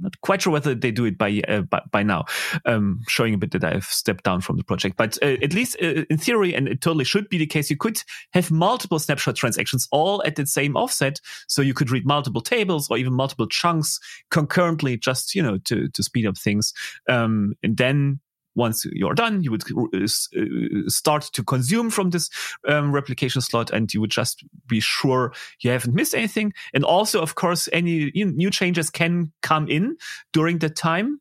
[0.00, 2.24] not quite sure whether they do it by uh, by, by, now,
[2.66, 4.96] um, showing a bit that I've stepped down from the project.
[4.96, 7.76] But uh, at least uh, in theory, and it totally should be the case, you
[7.76, 8.02] could
[8.32, 12.90] have multiple snapshot transactions all at the same offset, so you could read multiple tables
[12.90, 13.98] or even multiple chunks
[14.30, 16.72] concurrently, just you know to to speed up things.
[17.08, 18.20] Um, and then
[18.54, 22.30] once you're done, you would uh, uh, start to consume from this
[22.68, 26.52] um, replication slot and you would just be sure you haven't missed anything.
[26.74, 29.96] And also, of course, any new changes can come in
[30.32, 31.20] during that time.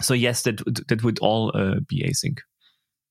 [0.00, 2.38] So yes, that that would all uh, be async.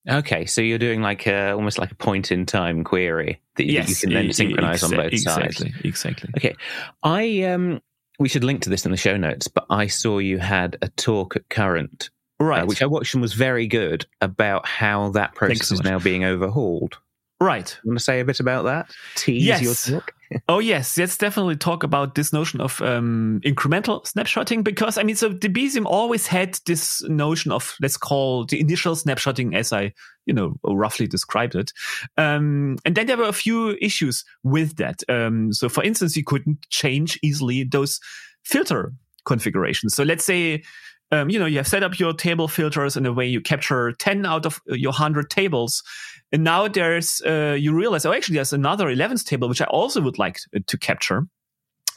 [0.08, 3.90] Okay, so you're doing like a, almost like a point in time query that, yes,
[3.90, 5.80] you can then synchronize exa- on both exactly, sides.
[5.84, 6.30] Exactly.
[6.38, 6.56] Okay,
[7.02, 7.82] I um,
[8.20, 9.48] we should link to this in the show notes.
[9.48, 13.22] But I saw you had a talk at Current, right, uh, which I watched and
[13.22, 16.98] was very good about how that process so is now being overhauled.
[17.42, 17.78] Right.
[17.84, 18.90] You want to say a bit about that?
[19.16, 19.62] Tease yes.
[19.62, 20.14] your talk?
[20.50, 20.98] oh, yes.
[20.98, 25.86] Let's definitely talk about this notion of um, incremental snapshotting because, I mean, so Debezium
[25.86, 29.92] always had this notion of, let's call the initial snapshotting as I,
[30.26, 31.74] you know, roughly described it.
[32.18, 35.04] Um, and then there were a few issues with that.
[35.10, 38.00] Um, so, for instance, you couldn't change easily those
[38.44, 38.94] filter
[39.26, 39.94] configurations.
[39.94, 40.64] So let's say
[41.12, 43.94] um, you know, you have set up your table filters in a way you capture
[43.94, 45.84] 10 out of your 100 tables.
[46.32, 50.02] And now there's, uh, you realize, oh, actually, there's another 11th table, which I also
[50.02, 51.28] would like to, to capture.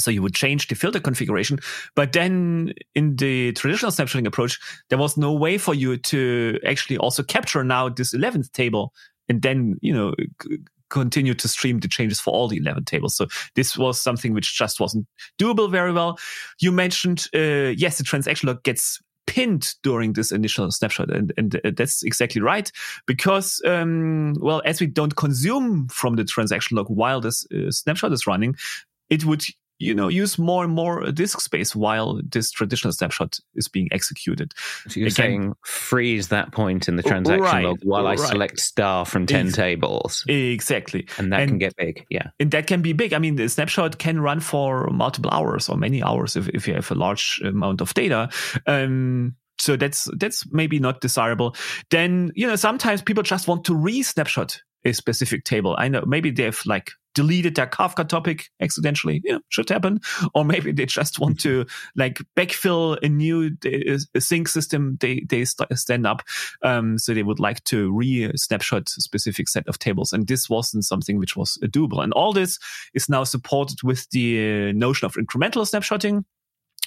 [0.00, 1.59] So you would change the filter configuration.
[1.96, 6.98] But then in the traditional snapshotting approach, there was no way for you to actually
[6.98, 8.92] also capture now this 11th table
[9.28, 10.14] and then, you know,
[10.91, 13.16] continue to stream the changes for all the 11 tables.
[13.16, 15.07] So this was something which just wasn't
[15.39, 16.18] doable very well.
[16.61, 21.11] You mentioned, uh, yes, the transaction log gets pinned during this initial snapshot.
[21.11, 22.72] And, and uh, that's exactly right.
[23.07, 28.12] Because, um, well, as we don't consume from the transaction log while this uh, snapshot
[28.12, 28.57] is running,
[29.11, 29.45] it would
[29.78, 34.54] you know use more and more disk space while this traditional snapshot is being executed.
[34.88, 38.18] So you're Again, saying freeze that point in the transaction right, log while right.
[38.18, 40.24] I select star from ten tables.
[40.28, 42.04] Exactly, and that and, can get big.
[42.10, 43.12] Yeah, and that can be big.
[43.12, 46.74] I mean, the snapshot can run for multiple hours or many hours if if you
[46.74, 48.28] have a large amount of data.
[48.66, 51.54] Um, so that's that's maybe not desirable.
[51.90, 55.74] Then you know sometimes people just want to re-snapshot a specific table.
[55.78, 59.20] I know maybe they've like deleted their Kafka topic accidentally.
[59.24, 60.00] You know, should happen.
[60.34, 63.56] Or maybe they just want to like backfill a new
[64.14, 66.22] a sink system they they stand up.
[66.62, 70.48] Um, so they would like to re snapshot a specific set of tables, and this
[70.48, 72.02] wasn't something which was doable.
[72.02, 72.59] And all this
[72.94, 76.24] is now supported with the notion of incremental snapshotting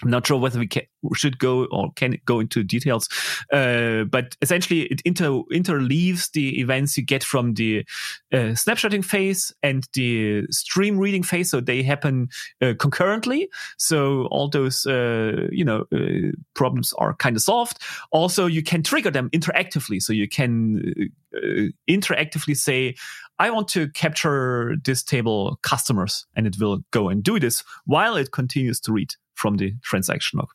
[0.04, 0.84] I'm not sure whether we can,
[1.14, 3.08] should go or can go into details,
[3.52, 7.86] uh, but essentially it inter interleaves the events you get from the
[8.34, 12.30] uh, snapshotting phase and the stream reading phase, so they happen
[12.62, 13.50] uh, concurrently.
[13.78, 17.78] So all those uh, you know uh, problems are kind of solved.
[18.12, 22.96] Also, you can trigger them interactively, so you can uh, interactively say,
[23.40, 28.16] I want to capture this table customers, and it will go and do this while
[28.16, 30.50] it continues to read from the transaction log.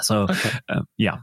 [0.00, 0.50] So, okay.
[0.68, 1.18] uh, yeah.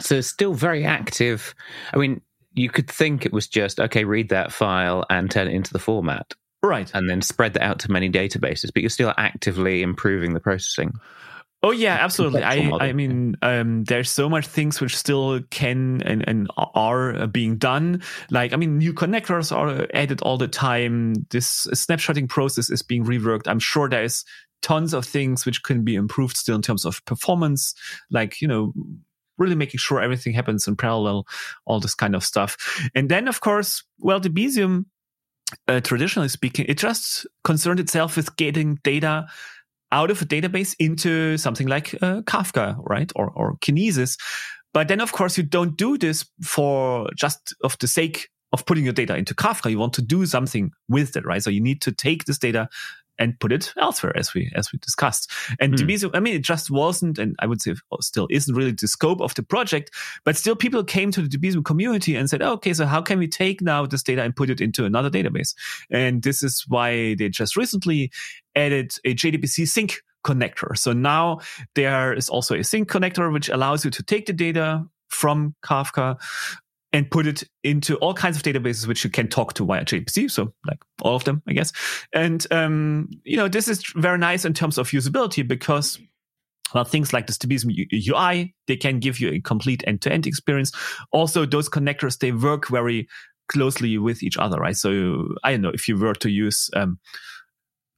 [0.00, 1.54] So it's still very active.
[1.92, 2.20] I mean,
[2.54, 5.78] you could think it was just, okay, read that file and turn it into the
[5.78, 6.34] format.
[6.62, 6.90] Right.
[6.94, 10.92] And then spread that out to many databases, but you're still actively improving the processing.
[11.62, 12.44] Oh yeah, absolutely.
[12.44, 17.56] I I mean, um, there's so much things which still can and, and are being
[17.56, 18.02] done.
[18.30, 21.14] Like I mean, new connectors are added all the time.
[21.30, 23.48] This snapshotting process is being reworked.
[23.48, 24.24] I'm sure there's
[24.66, 27.72] tons of things which can be improved still in terms of performance,
[28.10, 28.72] like, you know,
[29.38, 31.24] really making sure everything happens in parallel,
[31.66, 32.56] all this kind of stuff.
[32.92, 34.86] And then, of course, well, Debezium,
[35.68, 39.28] uh, traditionally speaking, it just concerned itself with getting data
[39.92, 43.12] out of a database into something like uh, Kafka, right?
[43.14, 44.18] Or, or Kinesis.
[44.74, 48.82] But then, of course, you don't do this for just of the sake of putting
[48.82, 49.70] your data into Kafka.
[49.70, 51.42] You want to do something with it, right?
[51.42, 52.68] So you need to take this data
[53.18, 55.30] and put it elsewhere, as we as we discussed.
[55.60, 55.78] And mm.
[55.78, 59.20] Debezium, I mean, it just wasn't, and I would say still isn't really the scope
[59.20, 59.90] of the project.
[60.24, 63.18] But still, people came to the Debezium community and said, oh, "Okay, so how can
[63.18, 65.54] we take now this data and put it into another database?"
[65.90, 68.10] And this is why they just recently
[68.54, 70.76] added a JDBC sink connector.
[70.76, 71.40] So now
[71.74, 76.16] there is also a sink connector which allows you to take the data from Kafka
[76.92, 80.30] and put it into all kinds of databases which you can talk to via JDBC.
[80.30, 81.72] So like all of them, I guess.
[82.12, 85.98] And um, you know, this is very nice in terms of usability because
[86.74, 90.72] well, things like the Debezium UI, they can give you a complete end-to-end experience.
[91.12, 93.08] Also, those connectors, they work very
[93.48, 94.76] closely with each other, right?
[94.76, 96.98] So I don't know if you were to use um,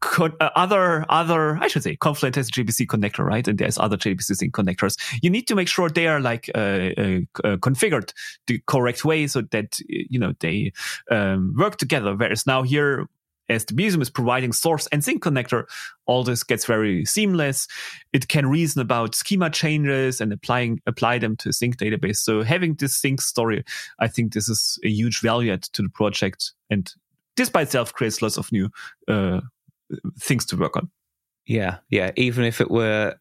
[0.01, 3.47] co- uh, other other I should say Confluent has a JDBC connector, right?
[3.47, 4.97] And there's other JDBC sink connectors.
[5.23, 8.13] You need to make sure they are like uh, uh, uh, configured
[8.47, 10.73] the correct way so that you know they
[11.11, 12.15] um, work together.
[12.15, 13.09] Whereas now here.
[13.51, 15.65] As Debezium is providing source and sink connector,
[16.05, 17.67] all this gets very seamless.
[18.13, 22.19] It can reason about schema changes and applying apply them to a sink database.
[22.19, 23.65] So having this sink story,
[24.01, 26.53] I think this is a huge value add to the project.
[26.69, 26.93] And
[27.39, 28.69] this by itself creates lots of new
[29.09, 29.41] uh,
[30.19, 30.91] things to work on.
[31.47, 32.13] Yeah, yeah.
[32.17, 33.17] Even if it were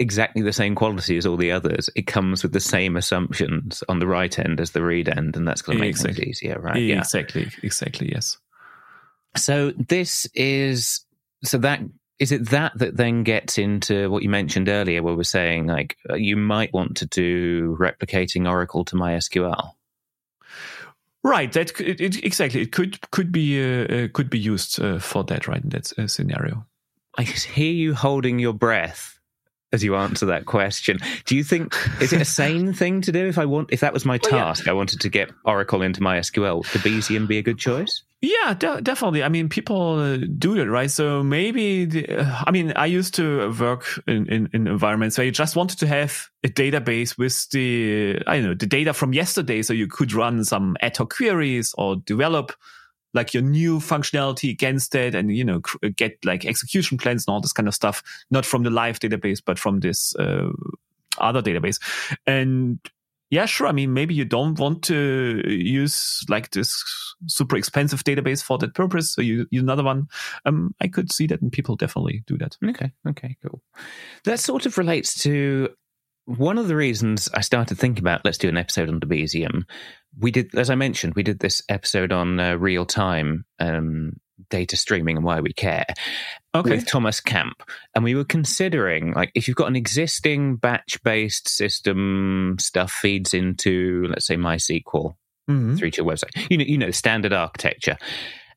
[0.00, 1.90] exactly the same quality as all the others.
[1.94, 5.46] It comes with the same assumptions on the write end as the read end, and
[5.46, 6.24] that's going to make Exactly.
[6.24, 6.76] things easier, right?
[6.90, 7.48] Exactly.
[7.62, 8.10] Exactly.
[8.10, 8.38] Yes.
[9.36, 11.04] So this is
[11.44, 11.80] so that
[12.18, 15.96] is it that that then gets into what you mentioned earlier, where we're saying like
[16.08, 19.72] uh, you might want to do replicating Oracle to MySQL.
[21.22, 21.52] Right.
[21.52, 22.62] That it, it- exactly.
[22.62, 25.46] It could could be uh, uh, could be used uh, for that.
[25.46, 25.62] Right.
[25.62, 26.66] In that uh, scenario.
[27.18, 29.19] I hear you holding your breath
[29.72, 30.98] as you answer that question.
[31.26, 33.26] Do you think is it a sane thing to do?
[33.26, 34.44] If I want, if that was my Well, yeah.
[34.44, 36.56] task, I wanted to get Oracle into MySQL.
[36.56, 38.02] Would Debezium be a good choice?
[38.22, 39.22] Yeah, de- definitely.
[39.22, 40.90] I mean, people uh, do that, right?
[40.90, 45.24] So maybe, the, uh, I mean, I used to work in, in, in environments where
[45.24, 49.14] you just wanted to have a database with the, I don't know, the data from
[49.14, 49.62] yesterday.
[49.62, 52.52] So you could run some ad hoc queries or develop
[53.12, 57.32] like your new functionality against it and, you know, cr- get like execution plans and
[57.32, 60.50] all this kind of stuff, not from the live database, but from this, uh,
[61.18, 61.80] other database.
[62.26, 62.78] And
[63.30, 63.68] yeah, sure.
[63.68, 66.82] I mean, maybe you don't want to use like this
[67.26, 69.14] super expensive database for that purpose.
[69.14, 70.08] So you use another one.
[70.46, 72.56] Um, I could see that, and people definitely do that.
[72.64, 73.62] Okay, okay, cool.
[74.24, 75.68] That sort of relates to
[76.36, 79.64] one of the reasons I started thinking about let's do an episode on Debezium.
[80.18, 84.14] We did, as I mentioned, we did this episode on uh, real time um,
[84.48, 85.84] data streaming and why we care
[86.54, 86.70] Okay.
[86.70, 87.62] with Thomas Camp,
[87.94, 93.34] and we were considering like if you've got an existing batch based system, stuff feeds
[93.34, 95.14] into let's say MySQL
[95.48, 95.78] Mhm.
[95.78, 96.30] through to your website.
[96.50, 97.96] You know, you know, standard architecture,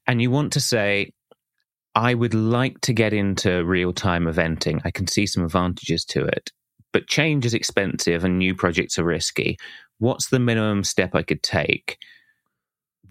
[0.08, 1.12] and you want to say,
[1.96, 4.82] I would like to get into real time eventing.
[4.86, 6.52] I can see some advantages to it,
[6.94, 9.58] but change is expensive and new projects are risky.
[10.00, 11.98] What's the minimum step I could take?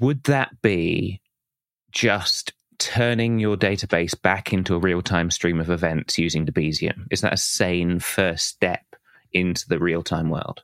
[0.01, 1.21] Would that be
[1.91, 7.07] just turning your database back into a real time stream of events using Debezium?
[7.11, 8.85] Is that a sane first step
[9.33, 10.63] into the real time world?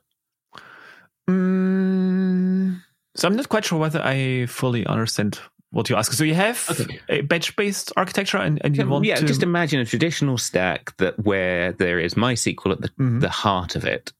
[1.29, 2.81] Mm,
[3.15, 5.39] so I'm not quite sure whether I fully understand
[5.71, 6.11] what you ask.
[6.13, 6.99] So you have Okay.
[7.09, 11.23] a batch-based architecture, and, and you want yeah, to just imagine a traditional stack that
[11.23, 13.21] where there is MySQL at the, Mhm.
[13.21, 14.11] the heart of it,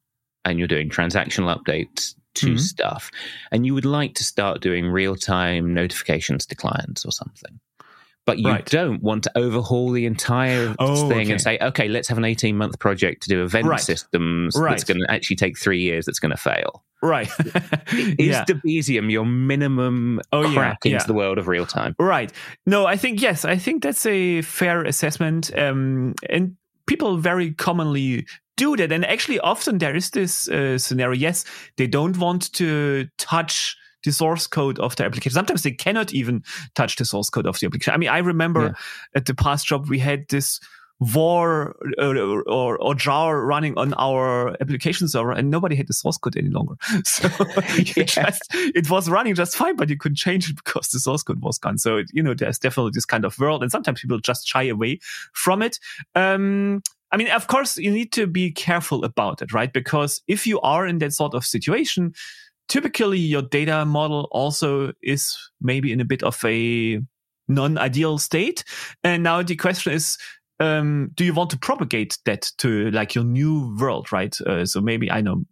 [0.45, 2.59] and you're doing transactional updates to Mhm.
[2.59, 3.09] stuff,
[3.51, 7.59] and you would like to start doing real time notifications to clients or something.
[8.25, 8.65] But you Right.
[8.65, 11.31] don't want to overhaul the entire Oh, thing okay.
[11.31, 13.79] and say, okay, let's have an 18 month project to do event Right.
[13.79, 16.83] systems that's going to actually take three years that's going to fail.
[17.01, 17.29] right.
[17.93, 18.45] Is yeah.
[18.45, 21.03] Debezium your minimum Oh, yeah, crack into yeah.
[21.05, 21.95] the world of real time?
[21.97, 22.31] Right.
[22.65, 23.45] No, I think yes.
[23.45, 25.49] I think that's a fair assessment.
[25.57, 26.55] Um, and
[26.87, 28.25] people very commonly
[28.57, 28.91] do that.
[28.91, 31.17] And actually, often there is this uh, scenario.
[31.17, 31.45] Yes,
[31.77, 35.33] they don't want to touch the source code of the application.
[35.35, 36.43] Sometimes they cannot even
[36.75, 37.93] touch the source code of the application.
[37.93, 38.71] I mean, I remember Yeah.
[39.15, 40.59] at the past job we had this
[41.01, 46.17] war uh, or, or jar running on our application server and nobody had the source
[46.17, 46.75] code any longer
[47.05, 47.29] so
[47.95, 48.03] Yeah.
[48.03, 51.41] just it was running just fine but you couldn't change it because the source code
[51.41, 54.45] was gone so you know there's definitely this kind of world and sometimes people just
[54.45, 54.99] shy away
[55.33, 55.79] from it
[56.15, 56.81] um
[57.11, 59.73] I mean, of course, you need to be careful about it, right?
[59.73, 62.13] Because if you are in that sort of situation,
[62.69, 67.01] typically your data model also is maybe in a bit of a
[67.49, 68.63] non-ideal state.
[69.03, 70.17] And now the question is,
[70.61, 74.39] um, do you want to propagate that to like your new world, right?
[74.41, 75.43] Uh, so maybe I know,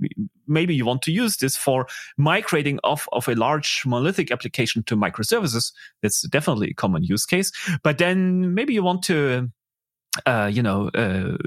[0.48, 1.88] maybe you want to use this for
[2.18, 5.72] migrating off of a large monolithic application to microservices.
[6.02, 7.52] That's definitely a common use case.
[7.84, 9.50] But then maybe you want to,
[10.26, 11.38] uh, you know, uh,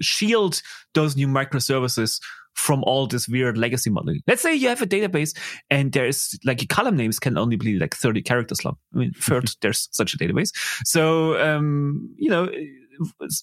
[0.00, 0.60] shield
[0.94, 2.20] those new microservices
[2.54, 4.20] from all this weird legacy modeling.
[4.26, 5.36] Let's say you have a database
[5.70, 8.76] and there's like column names can only be like 30 characters long.
[8.94, 10.50] I mean, third, there's such a database.
[10.84, 12.50] So, um, you know,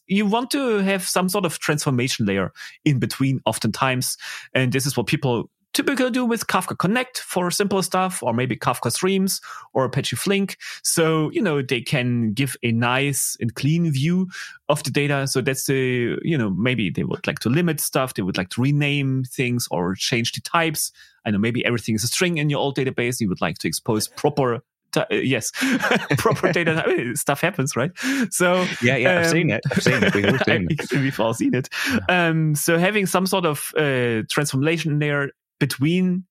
[0.07, 2.53] you want to have some sort of transformation layer
[2.86, 4.18] in between oftentimes.
[4.53, 8.55] And this is what people typically do with Kafka Connect for simple stuff, or maybe
[8.55, 9.41] Kafka Streams
[9.74, 10.57] or Apache Flink.
[10.84, 14.28] So, you know, they can give a nice and clean view
[14.69, 15.28] of the data.
[15.28, 18.13] So that's the, you know, maybe they would like to limit stuff.
[18.13, 20.91] They would like to rename things or change the types.
[21.26, 23.19] I know maybe everything is a string in your old database.
[23.19, 24.61] You would like to expose proper
[24.97, 25.51] uh, yes,
[26.17, 27.91] proper data I mean, stuff happens, right?
[28.30, 29.61] So Yeah, yeah, I've um, seen it.
[29.72, 30.13] I've seen it.
[30.13, 30.91] We've all seen it.
[30.91, 31.69] We've all seen it.
[32.09, 35.30] Um, so having some sort of uh, transformation layer
[35.62, 36.26] between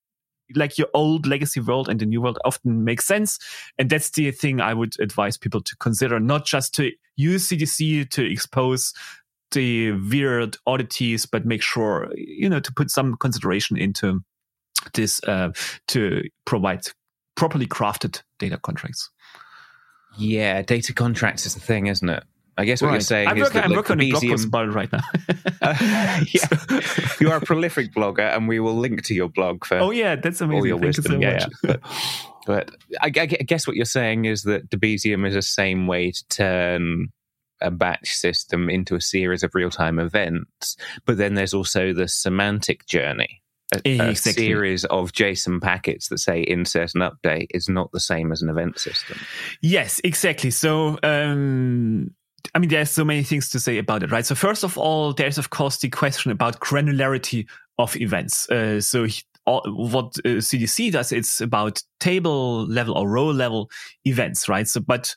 [0.57, 3.39] like your old legacy world and the new world often makes sense.
[3.79, 8.11] And that's the thing I would advise people to consider, not just to use CDC
[8.11, 8.93] to expose
[9.53, 14.21] the weird oddities, but make sure, you know, to put some consideration into
[14.95, 15.53] this uh,
[15.89, 16.87] to provide
[17.37, 19.11] properly crafted data contracts.
[20.19, 22.25] Yeah, data contracts is the thing, isn't it?
[22.61, 22.95] I guess what Right.
[22.95, 25.01] you're saying I'm is working, that I'm like, working on a blog post right now.
[25.63, 25.75] Uh,
[26.33, 26.81] yeah,
[27.21, 30.17] you are a prolific blogger, and we will link to your blog for oh yeah,
[30.17, 30.59] that's amazing.
[30.59, 31.21] all your Thank wisdom.
[31.21, 31.53] you so yeah, much.
[31.63, 31.77] yeah.
[32.47, 32.71] But, but
[33.03, 37.09] I, I guess what you're saying is that Debezium is the same way to turn
[37.61, 40.77] a batch system into a series of real-time events.
[41.05, 43.43] But then there's also the semantic journey.
[43.85, 44.47] A, a Exactly.
[44.47, 48.49] series of JSON packets that say insert and update is not the same as an
[48.49, 49.19] event system.
[49.61, 50.51] Yes, exactly.
[50.51, 52.15] So, um,
[52.55, 54.27] I mean, there's so many things to say about it, right?
[54.27, 57.47] So, first of all, there's of course the question about granularity
[57.79, 58.49] of events.
[58.51, 63.71] Uh, so, he- all, what uh, CDC does, it's about table level or row level
[64.05, 64.69] events, right?
[64.69, 65.15] So, but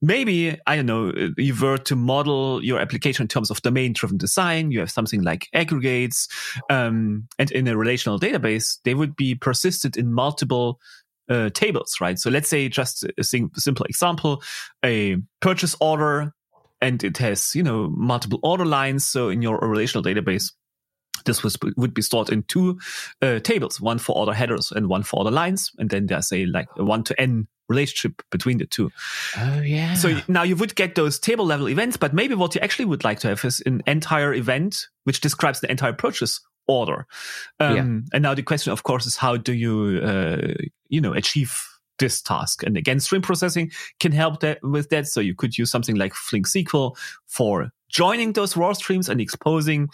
[0.00, 4.16] maybe I don't know, uh, you were to model your application in terms of domain-driven
[4.16, 4.70] design.
[4.70, 6.28] You have something like aggregates,
[6.70, 10.80] um, and in a relational database, they would be persisted in multiple
[11.28, 12.18] uh, tables, right?
[12.18, 14.42] So let's say just a sim- simple example,
[14.84, 16.32] a purchase order,
[16.80, 19.06] and it has you know multiple order lines.
[19.06, 20.52] So in your relational database,
[21.24, 22.78] this was would be stored in two
[23.22, 26.46] uh, tables, one for order headers and one for order lines, and then there's a
[26.46, 28.90] like a one to n relationship between the two.
[29.36, 29.94] Oh yeah.
[29.94, 33.04] So now you would get those table level events, but maybe what you actually would
[33.04, 37.06] like to have is an entire event which describes the entire purchase order.
[37.60, 37.76] Um,
[38.12, 40.54] And now the question, of course, is how do you, uh,
[40.88, 41.60] you know, achieve
[41.98, 42.62] this task?
[42.62, 43.70] And again, stream processing
[44.00, 45.06] can help that with that.
[45.06, 49.88] So you could use something like Flink SQL for joining those raw streams and exposing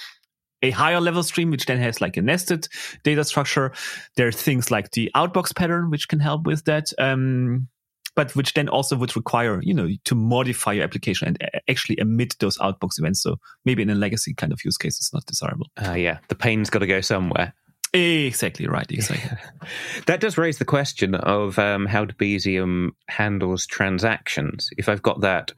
[0.63, 2.69] a higher level stream, which then has like a nested
[3.03, 3.73] data structure.
[4.17, 6.93] There are things like the outbox pattern, which can help with that.
[6.99, 7.69] Um,
[8.15, 12.37] but which then also would require, you know, to modify your application and actually emit
[12.41, 13.23] those outbox events.
[13.23, 15.69] So maybe in a legacy kind of use case, it's not desirable.
[15.83, 17.55] Uh, yeah, the pain's got to go somewhere.
[17.95, 18.91] Exactly right.
[18.91, 19.39] Exactly.
[20.07, 24.71] That does raise the question of um, how Debezium handles transactions.
[24.77, 25.53] If I've got that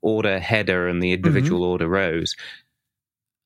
[0.00, 2.34] order header and the individual order rows,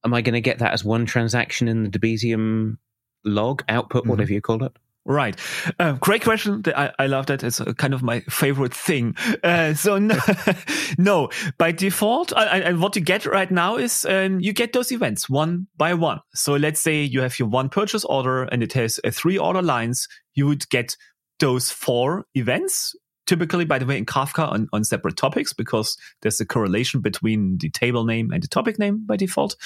[0.04, 2.76] am I going to get that as one transaction in the Debezium
[3.24, 4.08] log output, Mhm.
[4.08, 4.72] whatever you call it?
[5.06, 5.38] Right.
[5.78, 6.62] Uh, great question.
[6.74, 7.42] I, I love that.
[7.42, 9.14] It's uh, kind of my favorite thing.
[9.42, 10.18] Uh, so no,
[10.98, 11.28] no,
[11.58, 15.66] by default, and what you get right now is um, you get those events one
[15.76, 16.20] by one.
[16.32, 19.60] So let's say you have your one purchase order and it has uh, three order
[19.60, 20.08] lines.
[20.32, 20.96] You would get
[21.38, 22.94] those four events.
[23.26, 27.56] Typically, by the way, in Kafka on, on separate topics because there's a correlation between
[27.58, 29.56] the table name and the topic name by default.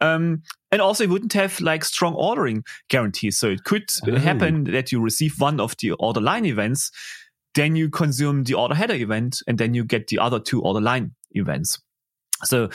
[0.00, 3.38] Um, and also, it wouldn't have like strong ordering guarantees.
[3.38, 4.16] So it could Oh.
[4.16, 6.92] happen that you receive one of the order line events,
[7.54, 10.80] then you consume the order header event, and then you get the other two order
[10.80, 11.80] line events.
[12.44, 12.70] So,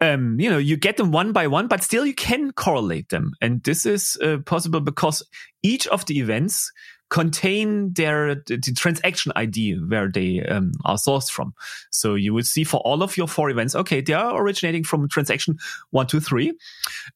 [0.00, 3.32] um, you know, you get them one by one, but still you can correlate them.
[3.40, 5.24] And this is uh, possible because
[5.64, 6.70] each of the events
[7.10, 11.54] contain their the, transaction ID where they um, are sourced from.
[11.90, 15.08] So you would see for all of your four events, okay, they are originating from
[15.08, 15.58] transaction
[15.90, 16.52] one, two, three.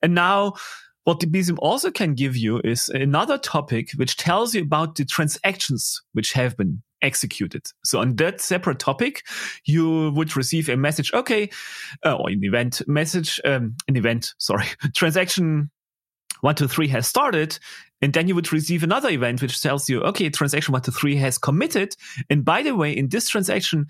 [0.02, 0.54] And now
[1.04, 5.04] what the Debezium also can give you is another topic which tells you about the
[5.04, 7.66] transactions which have been executed.
[7.84, 9.24] So on that separate topic,
[9.64, 11.50] you would receive a message, okay,
[12.06, 15.70] uh, or an event message, um, an event, sorry, transaction
[16.42, 17.58] one, two, three has started.
[18.02, 21.16] And then you would receive another event which tells you, okay, transaction one, two, three
[21.16, 21.96] has committed.
[22.28, 23.86] And by the way, in this transaction,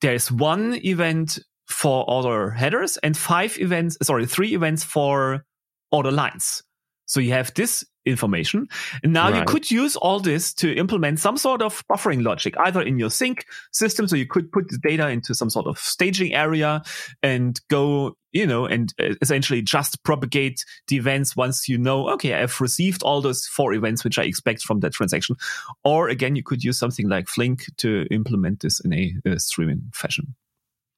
[0.00, 5.44] there is one event for order headers and five events, sorry, three events for
[5.90, 6.62] order lines.
[7.10, 8.68] So you have this information.
[9.02, 12.80] And now you could use all this to implement some sort of buffering logic, either
[12.80, 14.06] in your sink system.
[14.06, 16.82] So you could put the data into some sort of staging area
[17.20, 22.34] and go, you know, and uh, essentially just propagate the events once you know, okay,
[22.34, 25.34] I've received all those four events which I expect from that transaction.
[25.82, 29.82] Or again, you could use something like Flink to implement this in a, uh streaming
[29.92, 30.36] fashion.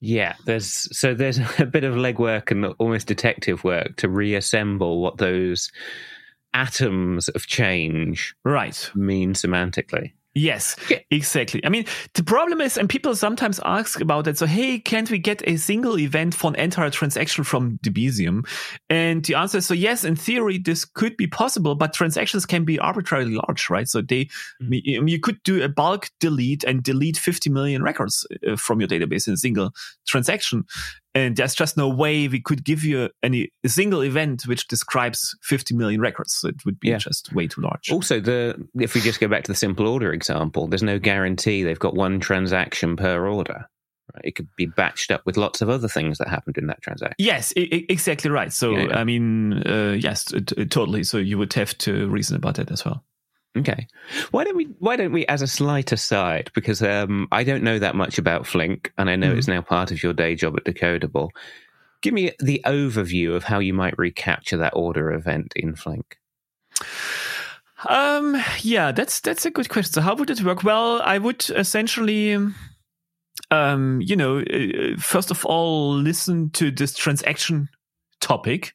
[0.04, 5.18] Yeah, there's so there's a bit of legwork and almost detective work to reassemble what
[5.18, 5.70] those
[6.52, 8.90] atoms of change Right.
[8.94, 10.12] mean semantically.
[10.34, 10.98] Yes, Yeah.
[11.10, 11.64] exactly.
[11.64, 14.38] I mean, the problem is, and people sometimes ask about it.
[14.38, 18.46] So, hey, can't we get a single event for an entire transaction from Debezium?
[18.88, 22.64] And the answer is, so yes, in theory, this could be possible, but transactions can
[22.64, 23.86] be arbitrarily large, right?
[23.86, 24.28] So they,
[24.62, 28.80] I mean, you could do a bulk delete and delete 50 million records uh, from
[28.80, 29.72] your database in a single
[30.06, 30.64] transaction.
[31.14, 35.36] And there's just no way we could give you any a single event which describes
[35.42, 36.34] 50 million records.
[36.34, 36.98] So it would be Yeah.
[36.98, 37.90] just way too large.
[37.90, 41.62] Also, the if we just go back to the simple order example, there's no guarantee
[41.62, 43.66] they've got one transaction per order.
[44.14, 44.24] Right?
[44.24, 47.14] It could be batched up with lots of other things that happened in that transaction.
[47.18, 48.52] Yes, I- I- exactly right.
[48.52, 48.98] So, Yeah, yeah.
[48.98, 51.04] I mean, uh, yes, t- t- totally.
[51.04, 53.04] So you would have to reason about that as well.
[53.56, 53.86] Okay.
[54.30, 54.64] Why don't we?
[54.78, 58.46] Why don't we, as a slight aside, because um, I don't know that much about
[58.46, 59.36] Flink, and I know mm.
[59.36, 61.30] it's now part of your day job at Decodable.
[62.00, 66.16] Give me the overview of how you might recapture that order event in Flink.
[67.86, 68.42] Um.
[68.60, 69.92] Yeah, that's that's a good question.
[69.92, 70.64] So, how would it work?
[70.64, 72.38] Well, I would essentially.
[73.50, 77.68] Um, you know, uh, first of all, listen to this transaction
[78.22, 78.72] topic.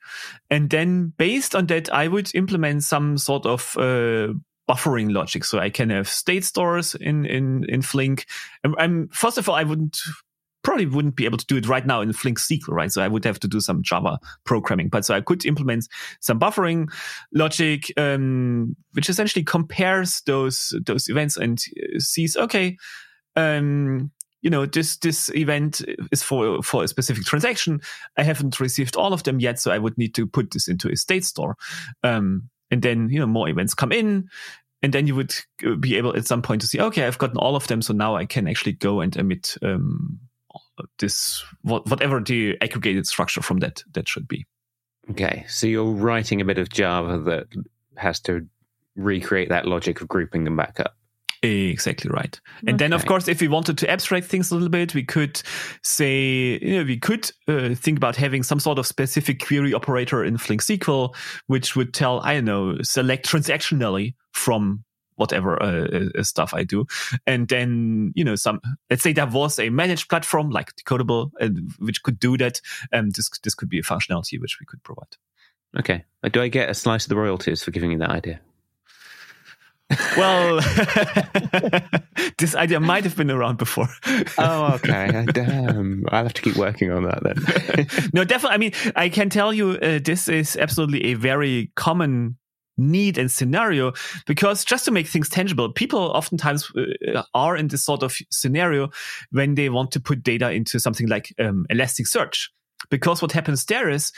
[0.51, 4.33] And then based on that, I would implement some sort of uh,
[4.67, 5.43] buffering logic.
[5.43, 8.25] So I can have state stores in, in, in Flink.
[8.63, 9.99] And, and first of all, I wouldn't
[10.63, 12.91] probably wouldn't be able to do it right now in Flink SQL, right?
[12.91, 14.89] So I would have to do some Java programming.
[14.89, 15.87] But so I could implement
[16.19, 16.91] some buffering
[17.33, 21.57] logic, um, which essentially compares those those events and
[21.99, 22.75] sees, okay,
[23.37, 24.11] um,
[24.41, 27.81] you know this this event is for for a specific transaction
[28.17, 30.89] i haven't received all of them yet so i would need to put this into
[30.89, 31.55] a state store
[32.03, 34.29] um, and then you know more events come in.
[34.83, 35.33] And then you would
[35.65, 37.93] uh, be able at some point to see okay i've gotten all of them so
[37.93, 40.19] now i can actually go and emit um,
[40.99, 44.45] this what, whatever the aggregated structure from that that should be.
[45.09, 47.47] Okay so you're writing a bit of java that
[47.95, 48.47] has to
[48.95, 50.95] recreate that logic of grouping them back up
[51.43, 52.39] Exactly right.
[52.61, 52.77] And okay.
[52.77, 55.41] then, of course, if we wanted to abstract things a little bit, we could
[55.83, 60.23] say, you know, we could uh, think about having some sort of specific query operator
[60.23, 61.15] in Flink SQL,
[61.45, 64.83] which would tell, I don't know, select transactionally from
[65.17, 66.85] whatever uh, uh, stuff I do.
[67.25, 68.59] And then, you know, some,
[68.89, 72.61] let's say there was a managed platform like Decodable, uh, which could do that.
[72.91, 75.17] And this, this could be a functionality which we could provide.
[75.77, 76.05] Okay.
[76.31, 78.39] Do I get a slice of the royalties for giving you that idea?
[80.17, 80.59] Well,
[82.37, 83.87] this idea might have been around before.
[84.37, 85.25] oh, okay.
[85.31, 86.05] Damn.
[86.09, 88.09] I'll have to keep working on that then.
[88.13, 88.55] no, definitely.
[88.55, 92.37] I mean, I can tell you uh, this is absolutely a very common
[92.79, 93.91] need and scenario
[94.27, 98.89] because just to make things tangible, people oftentimes uh, are in this sort of scenario
[99.31, 102.49] when they want to put data into something like um, Elasticsearch.
[102.89, 104.11] Because what happens there is,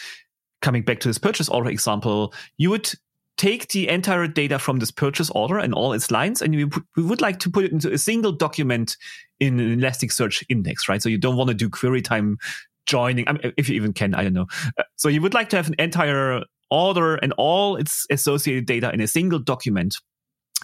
[0.62, 2.92] coming back to this purchase order example, you would
[3.40, 6.66] take the entire data from this purchase order and all its lines, and we,
[6.98, 8.98] we would like to put it into a single document
[9.40, 11.02] in an Elasticsearch index, right?
[11.02, 12.38] So you don't want to do query time
[12.86, 14.48] joining, I mean, if you even can, I don't know.
[14.78, 18.94] Uh, so you would like to have an entire order and all its associated data
[18.94, 19.96] in a single document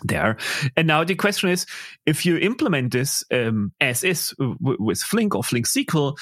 [0.03, 0.35] there.
[0.75, 1.65] And now the question is,
[2.05, 6.17] if you implement this um, as is with Flink or Flink SQL,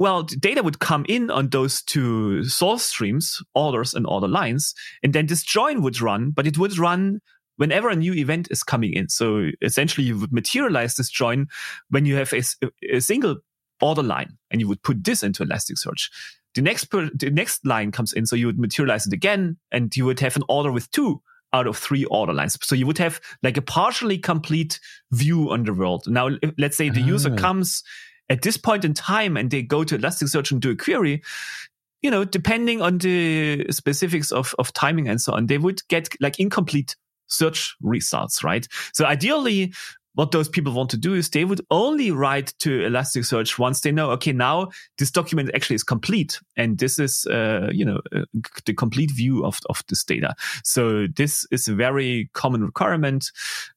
[0.00, 5.12] well, data would come in on those two source streams, orders and order lines, and
[5.12, 7.20] then this join would run, but it would run
[7.56, 9.10] whenever a new event is coming in.
[9.10, 11.48] So essentially, you would materialize this join
[11.90, 12.42] when you have a,
[12.90, 13.36] a single
[13.82, 16.08] order line, and you would put this into Elasticsearch.
[16.54, 19.94] The next per, the next line comes in, so you would materialize it again, and
[19.94, 21.20] you would have an order with two
[21.52, 22.56] out of three order lines.
[22.62, 24.80] So you would have like a partially complete
[25.12, 26.04] view on the world.
[26.06, 27.36] Now, let's say the user ah.
[27.36, 27.82] comes
[28.30, 31.22] at this point in time and they go to Elasticsearch and do a query,
[32.00, 36.08] you know, depending on the specifics of, of timing and so on, they would get
[36.20, 38.66] like incomplete search results, right?
[38.94, 39.74] So ideally,
[40.14, 43.92] what those people want to do is they would only write to Elasticsearch once they
[43.92, 44.68] know, okay, now
[44.98, 48.24] this document actually is complete, and this is, uh, you know, uh,
[48.64, 50.34] the complete view of of this data.
[50.64, 53.30] So this is a very common requirement.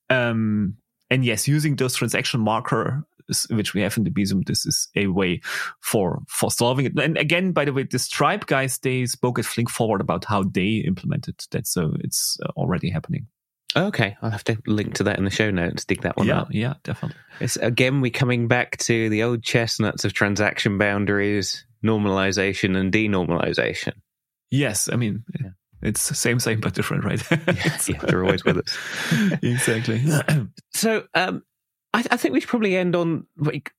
[0.09, 0.77] Um,
[1.11, 3.03] and yes, using those transaction marker
[3.49, 5.41] which we have in Debezium, this is a way
[5.81, 6.99] for for solving it.
[6.99, 10.43] And again, by the way, the Stripe guys they spoke at Flink Forward about how
[10.43, 13.27] they implemented that, so it's uh, already happening.
[13.75, 15.85] Okay, I'll have to link to that in the show notes.
[15.85, 16.47] Dig that one yeah, up.
[16.51, 17.17] Yeah, definitely.
[17.39, 23.93] It's again we're coming back to the old chestnuts of transaction boundaries, normalization, and denormalization.
[24.51, 25.23] Yes, I mean.
[25.39, 25.49] Yeah.
[25.83, 27.21] It's same, same, but different, right?
[27.31, 28.77] yeah, yeah, they're always with us.
[29.43, 30.01] exactly.
[30.73, 31.43] so, um,
[31.93, 33.71] I, I think we should probably end on like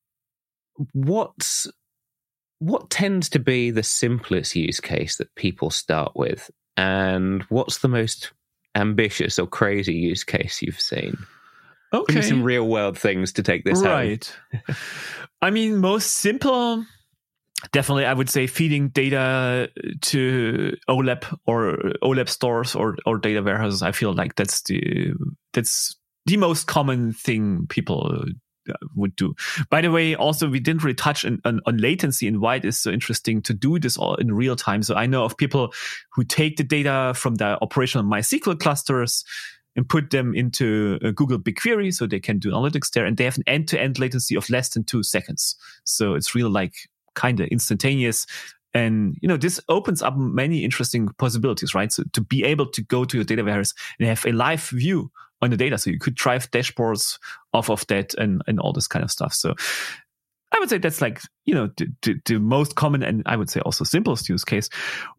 [0.92, 1.66] what's
[2.58, 7.88] what tends to be the simplest use case that people start with, and what's the
[7.88, 8.32] most
[8.74, 11.16] ambitious or crazy use case you've seen?
[11.92, 14.34] Okay, some real world things to take this right.
[15.42, 16.84] I mean, most simple.
[17.72, 19.70] Definitely, I would say feeding data
[20.02, 23.82] to OLAP or OLAP stores or, or data warehouses.
[23.82, 25.12] I feel like that's the
[25.52, 25.96] that's
[26.27, 28.25] the most common thing people
[28.68, 29.35] uh, would do.
[29.70, 32.64] By the way, also we didn't really touch on, on, on, latency and why it
[32.64, 34.83] is so interesting to do this all in real time.
[34.83, 35.72] So I know of people
[36.12, 39.25] who take the data from the operational MySQL clusters
[39.77, 43.37] and put them into Google BigQuery so they can do analytics there, and they have
[43.37, 45.57] an end-to-end latency of less than two seconds.
[45.85, 46.75] So it's real like
[47.14, 48.27] kind of instantaneous.
[48.72, 51.93] And you know, this opens up many interesting possibilities, right?
[51.93, 55.11] So to be able to go to your data warehouse and have a live view
[55.45, 55.78] on the data.
[55.78, 57.18] So you could drive dashboards
[57.53, 59.32] off of that and, and all this kind of stuff.
[59.32, 59.55] So
[60.55, 63.51] I would say that's like, you know, the, the, the most common and I would
[63.51, 64.68] say also simplest use case.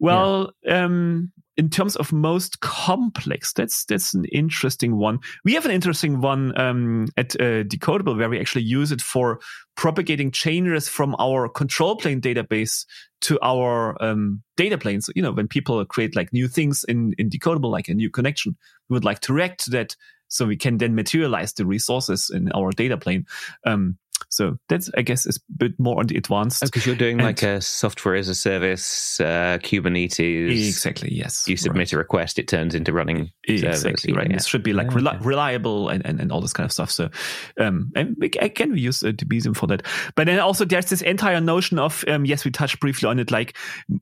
[0.00, 0.84] Well, yeah.
[0.84, 5.18] um, in terms of most complex, that's that's an interesting one.
[5.44, 9.40] We have an interesting one um, at uh, Decodable where we actually use it for
[9.74, 12.84] propagating changes from our control plane database
[13.22, 15.08] to our um, data planes.
[15.14, 18.56] You know, when people create like new things in in Decodable, like a new connection,
[18.88, 19.96] we would like to react to that
[20.28, 23.26] so we can then materialize the resources in our data plane.
[23.64, 23.98] Um,
[24.28, 26.62] so that's, I guess, is a bit more on the advanced.
[26.62, 30.50] Because you're doing and like a software as a service, uh, Kubernetes.
[30.50, 31.12] Exactly.
[31.12, 31.48] Yes.
[31.48, 31.92] You submit right.
[31.94, 33.30] a request, it turns into running.
[33.46, 34.12] Exactly.
[34.12, 34.28] Right.
[34.30, 34.36] Yeah.
[34.36, 36.90] It should be like reli- reliable and, and, and all this kind of stuff.
[36.90, 37.10] So,
[37.58, 39.82] um, and we, can we use uh, Debezium for that?
[40.14, 43.30] But then also there's this entire notion of, um, yes, we touched briefly on it,
[43.30, 43.56] like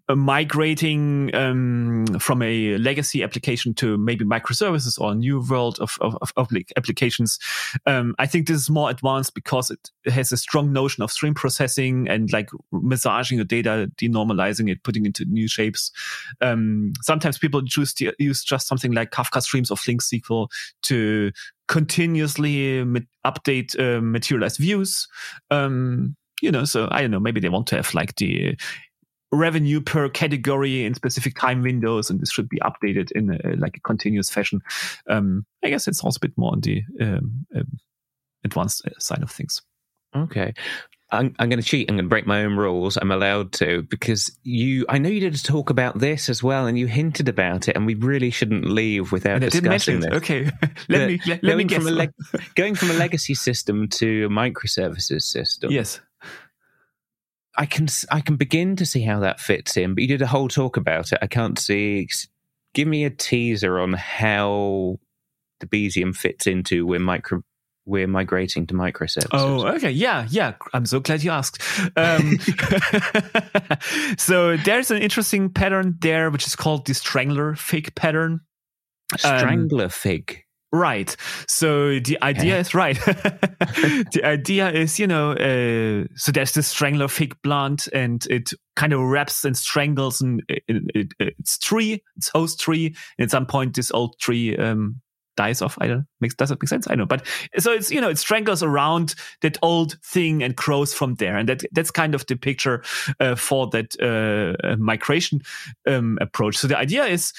[0.08, 5.98] uh, migrating, um, from a legacy application to maybe microservices or a new world of,
[6.00, 6.32] of, of
[6.76, 7.38] applications.
[7.86, 11.34] Um, I think this is more advanced because it has a strong notion of stream
[11.34, 15.92] processing and like massaging the data, denormalizing it, putting it into new shapes.
[16.40, 20.48] Um, sometimes people choose to use just something like Kafka streams of Flink SQL
[20.82, 21.32] to
[21.68, 22.84] continuously
[23.24, 25.08] update uh, materialized views.
[25.50, 28.56] Um, you know, so I don't know, maybe they want to have like the
[29.34, 33.76] revenue per category in specific time windows, and this should be updated in a, like
[33.76, 34.60] a continuous fashion.
[35.08, 37.78] Um, I guess it's also a bit more on the um, um,
[38.44, 39.60] advanced uh, side of things.
[40.14, 40.54] Okay.
[41.10, 41.88] I'm, I'm going to cheat.
[41.88, 42.96] I'm going to break my own rules.
[42.96, 44.84] I'm allowed to because you.
[44.88, 47.76] I know you did a talk about this as well, and you hinted about it,
[47.76, 50.12] and we really shouldn't leave without discussing this.
[50.14, 50.50] Okay,
[50.88, 51.84] let me let, let me guess.
[51.84, 52.12] From leg-
[52.56, 55.70] going from a legacy system to a microservices system.
[55.70, 56.00] Yes,
[57.56, 60.26] I can I can begin to see how that fits in, but you did a
[60.26, 61.18] whole talk about it.
[61.22, 62.08] I can't see.
[62.72, 64.98] Give me a teaser on how
[65.62, 67.42] Debezium fits into where micro
[67.86, 69.28] we're migrating to microservices.
[69.32, 69.90] Oh, okay.
[69.90, 70.54] Yeah, yeah.
[70.72, 71.62] I'm so glad you asked.
[71.96, 72.38] Um,
[74.16, 78.40] so there's an interesting pattern there, which is called the strangler fig pattern.
[79.16, 80.44] Strangler um, fig.
[80.74, 81.14] Right.
[81.46, 82.96] So the idea is right.
[83.04, 88.92] the idea is, you know, uh, so there's this strangler fig plant and it kind
[88.92, 92.96] of wraps and strangles and it, it, its tree, its host tree.
[93.18, 95.00] And at some point, this old tree um,
[95.36, 95.76] dies off.
[95.80, 96.86] I don't makes does that make sense?
[96.88, 97.26] I know, but
[97.58, 101.48] so it's you know it strangles around that old thing and grows from there, and
[101.48, 102.82] that that's kind of the picture
[103.20, 105.42] uh, for that uh, uh, migration
[105.86, 106.56] um, approach.
[106.56, 107.32] So the idea is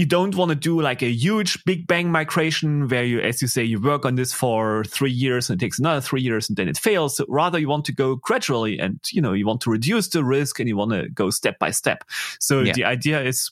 [0.00, 3.48] you don't want to do like a huge big bang migration where you, as you
[3.48, 6.56] say, you work on this for three years and it takes another three years and
[6.56, 7.18] then it fails.
[7.18, 10.24] So rather, you want to go gradually and, you know, you want to reduce the
[10.24, 12.04] risk and you want to go step by step.
[12.38, 12.72] So yeah.
[12.72, 13.50] the idea is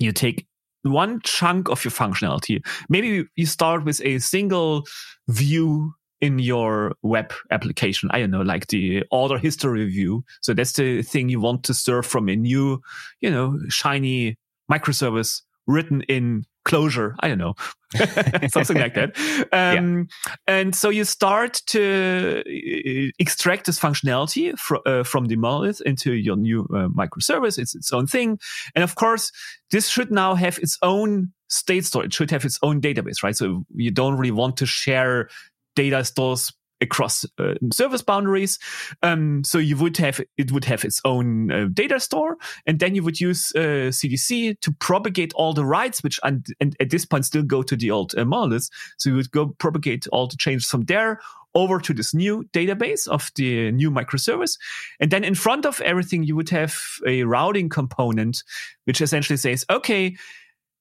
[0.00, 0.48] you take
[0.82, 2.64] one chunk of your functionality.
[2.88, 4.86] Maybe you start with a single
[5.28, 8.10] view in your web application.
[8.12, 10.24] I don't know, like the order history view.
[10.40, 12.80] So that's the thing you want to serve from a new,
[13.20, 14.36] you know, shiny
[14.70, 17.14] microservice written in Clojure.
[17.20, 17.54] I don't know,
[18.48, 19.16] something like that.
[19.52, 20.34] Um, yeah.
[20.46, 26.12] And so you start to uh, extract this functionality fr- uh, from the monolith into
[26.12, 27.58] your new uh, microservice.
[27.58, 28.38] It's its own thing.
[28.74, 29.32] And of course,
[29.70, 32.04] this should now have its own state store.
[32.04, 33.36] It should have its own database, right?
[33.36, 35.30] So you don't really want to share
[35.74, 38.58] data stores across uh, service boundaries.
[39.02, 42.94] Um, so you would have it would have its own uh, data store, and then
[42.94, 47.04] you would use uh, CDC to propagate all the writes, which and, and, at this
[47.04, 48.70] point still go to the old uh, monoliths.
[48.98, 51.20] So you would go propagate all the changes from there
[51.54, 54.58] over to this new database of the new microservice.
[55.00, 58.42] And then in front of everything, you would have a routing component,
[58.84, 60.16] which essentially says, okay,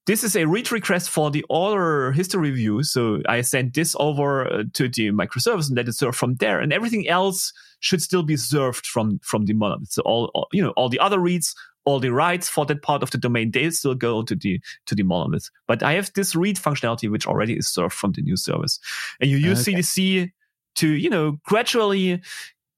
[0.07, 2.81] this is a read request for the order history view.
[2.81, 6.59] So I send this over uh, to the microservice and let it serve from there.
[6.59, 7.51] And everything else
[7.81, 9.91] should still be served from, from the monolith.
[9.91, 11.53] So all, all, you know, all the other reads,
[11.83, 14.95] all the writes for that part of the domain, they still go to the, to
[14.95, 15.49] the monolith.
[15.67, 18.79] But I have this read functionality, which already is served from the new service.
[19.19, 19.73] And you use okay.
[19.73, 20.31] CDC
[20.75, 22.21] to, you know, gradually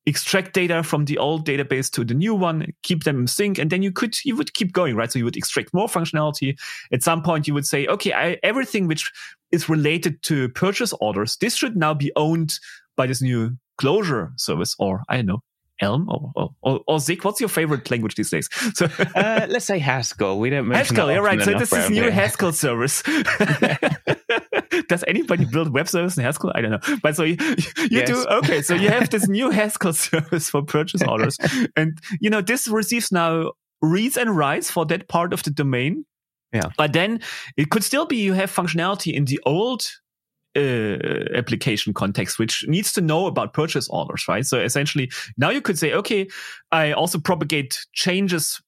[0.09, 3.69] extract data from the old database to the new one, keep them in sync, and
[3.69, 5.11] then you could you would keep going, right?
[5.11, 6.59] So you would extract more functionality.
[6.91, 9.11] At some point, you would say, okay, I, everything which
[9.51, 12.59] is related to purchase orders, this should now be owned
[12.95, 15.43] by this new Clojure service, or I don't know,
[15.81, 17.23] Elm or, or, or, or Zig?
[17.23, 18.49] What's your favorite language these days?
[18.73, 20.39] So uh, let's say Haskell.
[20.39, 21.11] We don't mention Haskell.
[21.11, 21.41] Yeah, right.
[21.41, 22.11] So this is new here.
[22.11, 23.03] Haskell service.
[24.87, 26.51] Does anybody build web service in Haskell?
[26.55, 26.97] I don't know.
[27.01, 28.07] But so you, you yes.
[28.09, 28.61] do okay.
[28.61, 31.37] So you have this new Haskell service for purchase orders,
[31.75, 33.51] and you know this receives now
[33.81, 36.05] reads and writes for that part of the domain
[36.53, 36.69] Yeah.
[36.77, 37.21] But then
[37.57, 39.85] it could still be you have functionality in the old
[40.55, 44.45] uh, application context, which needs to know about purchase orders, right?
[44.45, 46.27] So essentially, now you could say, okay,
[46.71, 48.61] I also propagate changes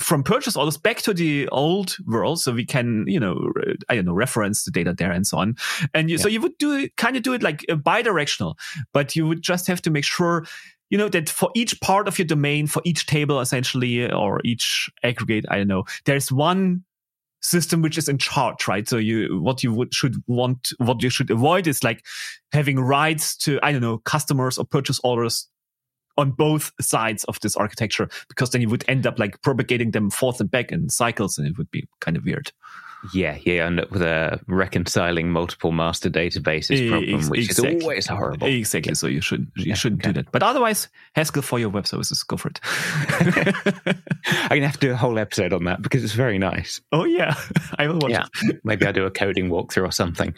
[0.00, 3.52] from purchase orders back to the old world, so we can, you know,
[3.88, 5.56] I don't know, reference the data there and so on.
[5.94, 6.22] And you, yeah.
[6.22, 8.58] so you would do kind of do it like bi-directional,
[8.92, 10.44] but you would just have to make sure
[10.90, 14.90] you know that for each part of your domain for each table essentially or each
[15.02, 16.84] aggregate i don't know there's one
[17.44, 18.88] system which is in charge, right?
[18.88, 22.04] So you, what you would, should want, what you should avoid is like
[22.52, 25.48] having writes to, I don't know, customers or purchase orders
[26.16, 30.10] on both sides of this architecture, because then you would end up like propagating them
[30.10, 32.50] forth and back in cycles and it would be kind of weird.
[33.12, 37.76] Yeah, you end up with a reconciling multiple master databases problem, which exactly.
[37.76, 38.46] is always horrible.
[38.46, 38.90] Exactly.
[38.90, 38.94] Yeah.
[38.94, 40.12] So you should you yeah, shouldn't okay.
[40.12, 40.32] do that.
[40.32, 42.60] But otherwise, Haskell for your web services, go for it.
[44.26, 46.80] I'm gonna have to do a whole episode on that because it's very nice.
[46.92, 47.34] Oh yeah,
[47.78, 48.26] I will watch yeah.
[48.44, 48.60] it.
[48.64, 50.34] Maybe I'll do a coding walkthrough or something.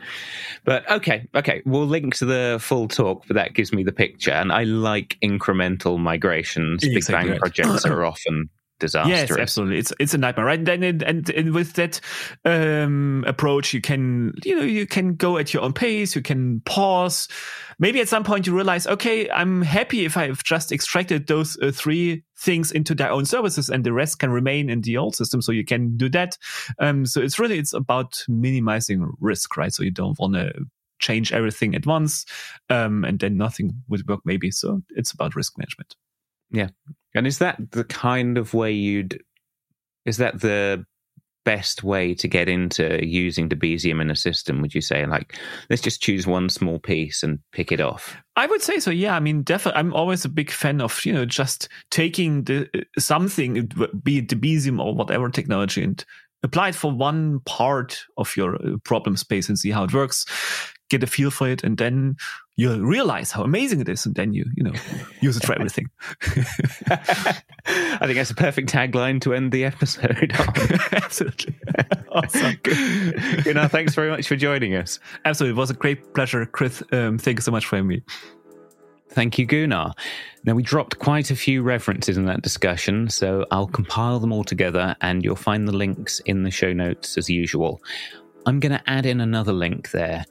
[0.65, 4.33] But okay, okay, we'll link to the full talk, but that gives me the picture.
[4.33, 6.83] And I like incremental migrations.
[6.83, 8.49] Exactly Big bang projects are often
[8.79, 9.31] disastrous.
[9.31, 9.79] Yes, absolutely.
[9.79, 10.59] It's it's a nightmare, right?
[10.59, 12.01] And then and, and with that
[12.45, 16.15] um, approach, you can you know you can go at your own pace.
[16.15, 17.29] You can pause.
[17.79, 21.71] Maybe at some point you realize, okay, I'm happy if I've just extracted those uh,
[21.73, 25.43] three things into their own services, and the rest can remain in the old system.
[25.43, 26.39] So you can do that.
[26.79, 29.73] Um, so it's really it's about minimizing risk, right?
[29.73, 30.53] So you don't want to
[30.99, 32.25] change everything at once,
[32.71, 34.51] um, and then nothing would work maybe.
[34.51, 35.95] So it's about risk management.
[36.51, 36.69] Yeah.
[37.15, 39.23] And is that the kind of way you'd,
[40.05, 40.85] is that the
[41.45, 45.07] best way to get into using Debezium in a system, would you say?
[45.07, 45.39] Like,
[45.71, 48.17] let's just choose one small piece and pick it off.
[48.35, 48.91] I would say so.
[48.91, 49.17] Yeah.
[49.17, 52.69] I mean, definitely, I'm always a big fan of, you know, just taking the
[52.99, 53.69] something,
[54.03, 56.05] be it Debezium or whatever technology and
[56.43, 60.27] apply it for one part of your uh, problem space and see how it works
[60.89, 62.17] get a feel for it, and then
[62.57, 64.73] you realize how amazing it is, and then you you know
[65.21, 65.89] use it for everything.
[66.87, 70.33] I think that's a perfect tagline to end the episode.
[70.93, 71.55] Absolutely,
[72.11, 72.59] awesome.
[73.45, 74.99] You know, thanks very much for joining us.
[75.25, 76.83] Absolutely, it was a great pleasure, Kris.
[76.93, 78.03] Um, thank you so much for having me.
[79.11, 79.93] Thank you, Gunnar.
[80.45, 84.45] Now, we dropped quite a few references in that discussion, so I'll compile them all
[84.45, 87.81] together and you'll find the links in the show notes as usual.
[88.47, 90.25] I'm going to add in another link there.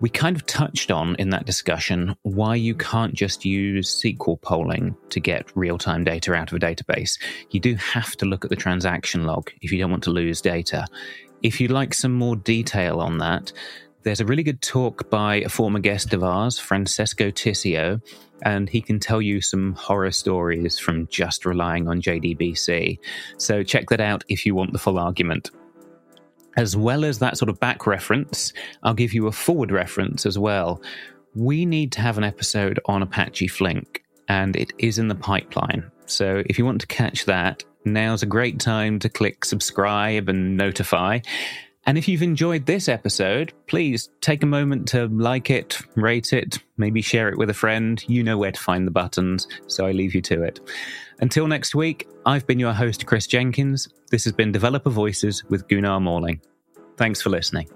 [0.00, 4.94] We kind of touched on in that discussion why you can't just use SQL polling
[5.08, 7.18] to get real time data out of a database.
[7.50, 10.42] You do have to look at the transaction log if you don't want to lose
[10.42, 10.86] data.
[11.42, 13.52] If you'd like some more detail on that,
[14.02, 18.02] there's a really good talk by a former guest of ours, Francesco Tisiot,
[18.42, 22.98] and he can tell you some horror stories from just relying on JDBC.
[23.38, 25.50] So check that out if you want the full argument
[26.56, 30.38] as well as that sort of back reference, I'll give you a forward reference as
[30.38, 30.82] well.
[31.34, 35.90] We need to have an episode on Apache Flink, and it is in the pipeline.
[36.06, 40.56] So if you want to catch that, now's a great time to click subscribe and
[40.56, 41.20] notify.
[41.84, 46.58] And if you've enjoyed this episode, please take a moment to like it, rate it,
[46.76, 48.02] maybe share it with a friend.
[48.06, 50.60] You know where to find the buttons, so I leave you to it.
[51.20, 53.88] Until next week, I've been your host, Kris Jenkins.
[54.10, 56.40] This has been Developer Voices with Gunnar Morling.
[56.96, 57.68] Thanks for listening.